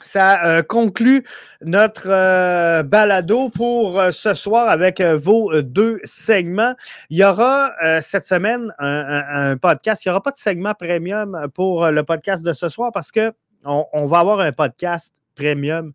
Ça 0.01 0.45
euh, 0.47 0.63
conclut 0.63 1.25
notre 1.61 2.83
balado 2.83 3.51
pour 3.51 4.01
ce 4.13 4.33
soir 4.35 4.69
avec 4.69 5.01
vos 5.01 5.61
deux 5.61 6.01
segments. 6.05 6.75
Il 7.11 7.19
y 7.19 7.25
aura 7.25 7.73
cette 8.01 8.25
semaine 8.25 8.73
un, 8.79 9.57
podcast. 9.57 10.05
Il 10.05 10.09
n'y 10.09 10.11
aura 10.11 10.23
pas 10.23 10.31
de 10.31 10.37
segment 10.37 10.75
premium 10.75 11.49
pour 11.53 11.89
le 11.89 12.05
podcast 12.05 12.45
de 12.45 12.53
ce 12.53 12.69
soir 12.69 12.93
parce 12.93 13.11
que 13.11 13.33
on, 13.65 14.07
va 14.07 14.21
avoir 14.21 14.41
un 14.41 14.53
podcast 14.53 15.15
premium. 15.35 15.93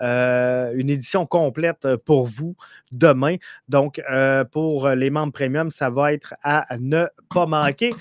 Euh, 0.00 0.72
une 0.76 0.90
édition 0.90 1.26
complète 1.26 1.96
pour 2.04 2.26
vous 2.26 2.56
demain. 2.92 3.36
Donc, 3.68 4.00
euh, 4.10 4.44
pour 4.44 4.88
les 4.90 5.10
membres 5.10 5.32
premium, 5.32 5.70
ça 5.70 5.90
va 5.90 6.12
être 6.12 6.34
à 6.42 6.66
ne 6.78 7.06
pas 7.34 7.46
manquer. 7.46 7.92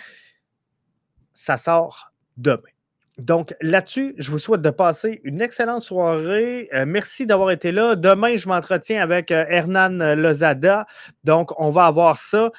Ça 1.33 1.57
sort 1.57 2.11
demain. 2.37 2.76
Donc, 3.17 3.55
là-dessus, 3.61 4.13
je 4.17 4.29
vous 4.29 4.37
souhaite 4.37 4.61
de 4.61 4.69
passer 4.69 5.21
une 5.23 5.41
excellente 5.41 5.81
soirée. 5.81 6.69
Euh, 6.73 6.85
merci 6.87 7.25
d'avoir 7.25 7.51
été 7.51 7.71
là. 7.71 7.95
Demain, 7.95 8.35
je 8.35 8.47
m'entretiens 8.47 9.01
avec 9.01 9.31
Hernan 9.31 10.15
Lozada. 10.15 10.85
Donc, 11.23 11.59
on 11.59 11.69
va 11.69 11.85
avoir 11.85 12.17
ça. 12.17 12.51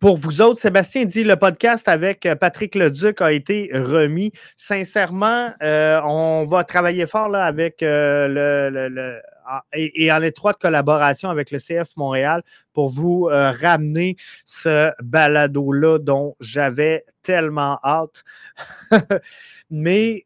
Pour 0.00 0.16
vous 0.16 0.40
autres, 0.40 0.60
Sébastien 0.60 1.04
dit 1.04 1.24
le 1.24 1.36
podcast 1.36 1.88
avec 1.88 2.24
euh, 2.24 2.34
Patrick 2.34 2.74
Leduc 2.74 3.20
a 3.20 3.32
été 3.32 3.70
remis. 3.72 4.32
Sincèrement, 4.56 5.46
euh, 5.62 6.00
on 6.04 6.46
va 6.46 6.64
travailler 6.64 7.06
fort 7.06 7.28
là, 7.28 7.44
avec 7.44 7.82
euh, 7.82 8.26
le, 8.28 9.20
et, 9.72 10.12
en 10.12 10.22
étroite 10.22 10.58
collaboration 10.60 11.30
avec 11.30 11.50
le 11.50 11.58
CF 11.58 11.96
Montréal 11.96 12.42
pour 12.72 12.88
vous 12.88 13.28
ramener 13.30 14.16
ce 14.46 14.90
balado-là 15.02 15.98
dont 15.98 16.36
j'avais 16.40 17.04
tellement 17.22 17.78
hâte. 17.84 18.24
mais 19.70 20.24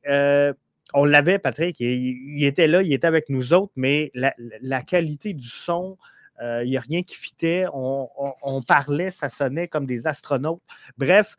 on 0.95 1.05
l'avait, 1.05 1.39
Patrick, 1.39 1.81
il, 1.81 2.45
était 2.45 2.67
là, 2.67 2.83
il 2.83 2.93
était 2.93 3.07
avec 3.07 3.29
nous 3.29 3.53
autres, 3.53 3.73
mais 3.77 4.11
la 4.15 4.83
qualité 4.83 5.35
du 5.35 5.49
son, 5.49 5.99
il 6.41 6.45
euh, 6.45 6.65
n'y 6.65 6.77
a 6.77 6.81
rien 6.81 7.03
qui 7.03 7.17
fitait. 7.17 7.65
On, 7.73 8.63
parlait, 8.67 9.11
ça 9.11 9.29
sonnait 9.29 9.69
comme 9.69 9.87
des 9.87 10.07
astronautes. 10.07 10.63
Bref, 10.97 11.37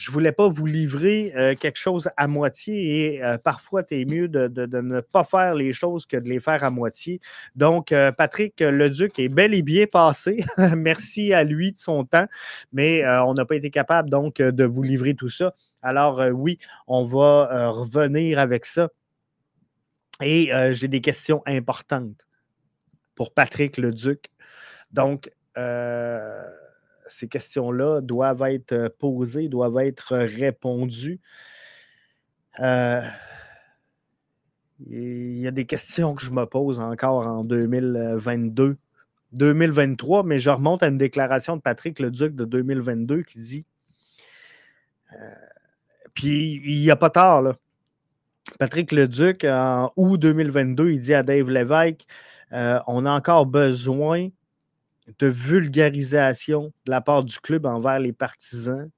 je 0.00 0.08
ne 0.08 0.14
voulais 0.14 0.32
pas 0.32 0.48
vous 0.48 0.64
livrer 0.64 1.30
euh, 1.36 1.54
quelque 1.54 1.76
chose 1.76 2.08
à 2.16 2.26
moitié 2.26 3.16
et 3.16 3.22
euh, 3.22 3.36
parfois, 3.36 3.82
tu 3.82 4.00
es 4.00 4.06
mieux 4.06 4.28
de, 4.28 4.48
ne 4.48 5.00
pas 5.02 5.24
faire 5.24 5.54
les 5.54 5.74
choses 5.74 6.06
que 6.06 6.16
de 6.16 6.26
les 6.26 6.40
faire 6.40 6.64
à 6.64 6.70
moitié. 6.70 7.20
Donc, 7.54 7.92
Patrick 8.16 8.60
Leduc 8.60 9.18
est 9.18 9.28
bel 9.28 9.52
et 9.52 9.60
bien 9.60 9.86
passé. 9.86 10.42
Merci 10.76 11.34
à 11.34 11.44
lui 11.44 11.72
de 11.72 11.78
son 11.78 12.04
temps, 12.04 12.26
mais 12.72 13.06
on 13.06 13.34
n'a 13.34 13.44
pas 13.44 13.56
été 13.56 13.68
capable 13.68 14.08
donc 14.08 14.38
de 14.38 14.64
vous 14.64 14.82
livrer 14.82 15.14
tout 15.14 15.28
ça. 15.28 15.52
Alors, 15.82 16.22
oui, 16.32 16.58
on 16.86 17.04
va 17.04 17.68
revenir 17.70 18.38
avec 18.38 18.64
ça. 18.64 18.88
Et 20.22 20.50
j'ai 20.70 20.88
des 20.88 21.02
questions 21.02 21.42
importantes 21.46 22.26
pour 23.14 23.34
Patrick 23.34 23.76
Leduc. 23.76 24.30
Donc, 24.92 25.30
euh, 25.58 26.42
ces 27.10 27.28
questions-là 27.28 28.00
doivent 28.00 28.42
être 28.42 28.88
posées, 28.98 29.48
doivent 29.48 29.78
être 29.78 30.16
répondues. 30.16 31.20
Euh, 32.60 33.02
il 34.86 35.38
y 35.38 35.46
a 35.46 35.50
des 35.50 35.66
questions 35.66 36.14
que 36.14 36.22
je 36.22 36.30
me 36.30 36.46
pose 36.46 36.80
encore 36.80 37.26
en 37.26 37.42
2022, 37.42 38.76
2023, 39.32 40.22
mais 40.24 40.38
je 40.38 40.50
remonte 40.50 40.82
à 40.82 40.88
une 40.88 40.98
déclaration 40.98 41.56
de 41.56 41.60
Patrick 41.60 41.98
Leduc 41.98 42.34
de 42.34 42.44
2022 42.44 43.22
qui 43.22 43.38
dit 43.38 43.64
euh, 45.12 45.34
Puis 46.14 46.62
il 46.64 46.80
n'y 46.80 46.90
a 46.90 46.96
pas 46.96 47.10
tard, 47.10 47.42
là. 47.42 47.56
Patrick 48.58 48.90
Leduc, 48.90 49.44
en 49.44 49.92
août 49.96 50.16
2022, 50.16 50.90
il 50.90 51.00
dit 51.00 51.14
à 51.14 51.22
Dave 51.22 51.50
Lévesque 51.50 52.06
euh, 52.52 52.80
on 52.86 53.06
a 53.06 53.12
encore 53.12 53.46
besoin 53.46 54.28
de 55.18 55.26
vulgarisation 55.26 56.72
de 56.84 56.90
la 56.90 57.00
part 57.00 57.24
du 57.24 57.38
club 57.38 57.66
envers 57.66 57.98
les 57.98 58.12
partisans, 58.12 58.90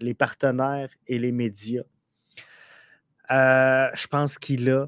les 0.00 0.14
partenaires 0.14 0.90
et 1.06 1.18
les 1.18 1.32
médias. 1.32 1.82
Euh, 3.30 3.88
je 3.94 4.06
pense 4.06 4.38
qu'il 4.38 4.70
a 4.70 4.86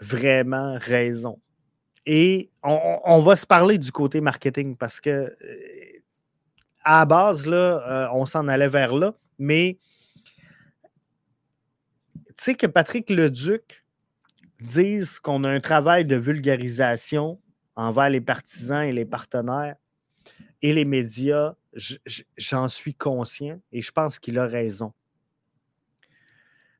vraiment 0.00 0.78
raison. 0.78 1.40
Et 2.06 2.50
on, 2.62 3.20
va 3.20 3.34
se 3.34 3.46
parler 3.46 3.78
du 3.78 3.90
côté 3.90 4.20
marketing 4.20 4.76
parce 4.76 5.00
que 5.00 5.10
euh, 5.10 5.34
à 6.84 7.00
la 7.00 7.06
base, 7.06 7.46
là, 7.46 8.10
on 8.12 8.26
s'en 8.26 8.46
allait 8.46 8.68
vers 8.68 8.94
là, 8.94 9.14
mais 9.38 9.78
tu 12.28 12.34
sais 12.36 12.54
que 12.54 12.66
Patrick 12.66 13.08
Leduc, 13.08 13.84
disent 14.64 15.20
qu'on 15.20 15.44
a 15.44 15.50
un 15.50 15.60
travail 15.60 16.04
de 16.04 16.16
vulgarisation 16.16 17.40
envers 17.76 18.10
les 18.10 18.20
partisans 18.20 18.82
et 18.82 18.92
les 18.92 19.04
partenaires 19.04 19.76
et 20.62 20.72
les 20.72 20.84
médias, 20.84 21.54
j'en 22.36 22.68
suis 22.68 22.94
conscient 22.94 23.60
et 23.72 23.82
je 23.82 23.92
pense 23.92 24.18
qu'il 24.18 24.38
a 24.38 24.46
raison. 24.46 24.92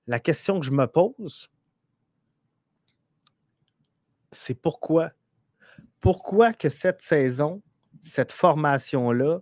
La 0.07 0.21
question 0.21 0.61
que 0.61 0.67
je 0.67 0.71
me 0.71 0.87
pose, 0.87 1.51
c'est 4.31 4.55
pourquoi? 4.55 5.13
Pourquoi 6.01 6.53
que 6.53 6.69
cette 6.69 7.01
saison, 7.01 7.63
cette 8.03 8.33
formation-là, 8.33 9.41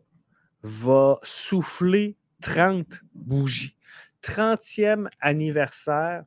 va 0.62 1.18
souffler 1.22 2.16
30 2.40 3.00
bougies? 3.14 3.76
30e 4.22 5.08
anniversaire 5.18 6.24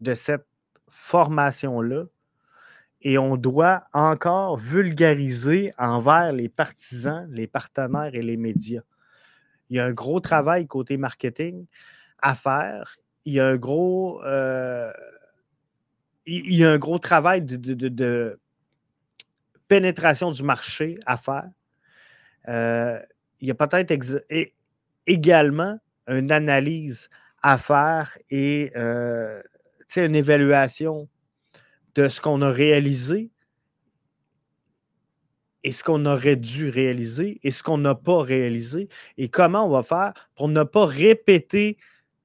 de 0.00 0.14
cette 0.14 0.46
formation-là 0.88 2.04
et 3.02 3.18
on 3.18 3.36
doit 3.36 3.84
encore 3.92 4.56
vulgariser 4.56 5.72
envers 5.78 6.32
les 6.32 6.48
partisans, 6.48 7.26
les 7.30 7.46
partenaires 7.46 8.14
et 8.14 8.22
les 8.22 8.36
médias. 8.36 8.82
Il 9.70 9.76
y 9.76 9.80
a 9.80 9.86
un 9.86 9.92
gros 9.92 10.20
travail 10.20 10.66
côté 10.66 10.96
marketing 10.96 11.66
à 12.20 12.34
faire. 12.34 12.96
Il 13.24 13.34
y 13.34 13.40
a 13.40 13.46
un 13.46 13.56
gros, 13.56 14.22
euh, 14.24 14.92
il 16.26 16.54
y 16.54 16.64
a 16.64 16.70
un 16.70 16.78
gros 16.78 16.98
travail 16.98 17.42
de, 17.42 18.38
pénétration 19.68 20.32
du 20.32 20.42
marché 20.42 20.98
à 21.06 21.16
faire. 21.16 21.48
Euh, 22.48 22.98
il 23.40 23.48
y 23.48 23.50
a 23.50 23.54
peut-être 23.54 23.94
également 25.06 25.78
une 26.08 26.32
analyse 26.32 27.08
à 27.42 27.56
faire 27.56 28.18
et 28.30 28.72
euh, 28.76 29.40
une 29.96 30.14
évaluation 30.14 31.08
de 31.94 32.08
ce 32.08 32.20
qu'on 32.20 32.42
a 32.42 32.50
réalisé 32.50 33.30
et 35.62 35.72
ce 35.72 35.84
qu'on 35.84 36.06
aurait 36.06 36.36
dû 36.36 36.68
réaliser 36.68 37.40
et 37.42 37.50
ce 37.50 37.62
qu'on 37.62 37.78
n'a 37.78 37.94
pas 37.94 38.22
réalisé 38.22 38.88
et 39.18 39.28
comment 39.28 39.66
on 39.66 39.70
va 39.70 39.82
faire 39.82 40.12
pour 40.34 40.48
ne 40.48 40.62
pas 40.62 40.86
répéter 40.86 41.76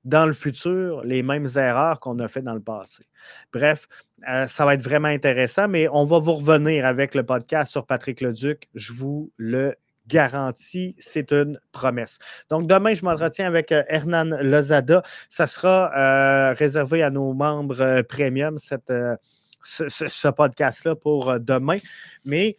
dans 0.05 0.27
le 0.27 0.33
futur 0.33 1.03
les 1.03 1.23
mêmes 1.23 1.47
erreurs 1.55 1.99
qu'on 1.99 2.19
a 2.19 2.27
fait 2.27 2.43
dans 2.43 2.53
le 2.53 2.61
passé. 2.61 3.03
Bref, 3.51 3.87
euh, 4.29 4.45
ça 4.45 4.63
va 4.63 4.75
être 4.75 4.83
vraiment 4.83 5.07
intéressant, 5.07 5.67
mais 5.67 5.87
on 5.91 6.05
va 6.05 6.19
vous 6.19 6.33
revenir 6.33 6.85
avec 6.85 7.15
le 7.15 7.23
podcast 7.23 7.71
sur 7.71 7.85
Patrick 7.85 8.21
Leduc. 8.21 8.69
Je 8.75 8.93
vous 8.93 9.31
le 9.37 9.75
garantie, 10.07 10.95
c'est 10.99 11.31
une 11.31 11.59
promesse. 11.71 12.19
Donc, 12.51 12.67
demain, 12.67 12.93
je 12.93 13.03
m'entretiens 13.03 13.47
avec 13.47 13.71
euh, 13.71 13.83
Hernan 13.87 14.37
Lozada. 14.41 15.01
Ça 15.29 15.47
sera 15.47 15.91
euh, 15.97 16.53
réservé 16.53 17.01
à 17.01 17.09
nos 17.09 17.33
membres 17.33 18.03
premium, 18.03 18.59
cette, 18.59 18.93
ce, 19.65 20.27
podcast-là 20.29 20.95
pour 20.95 21.39
demain. 21.39 21.77
Mais 22.23 22.57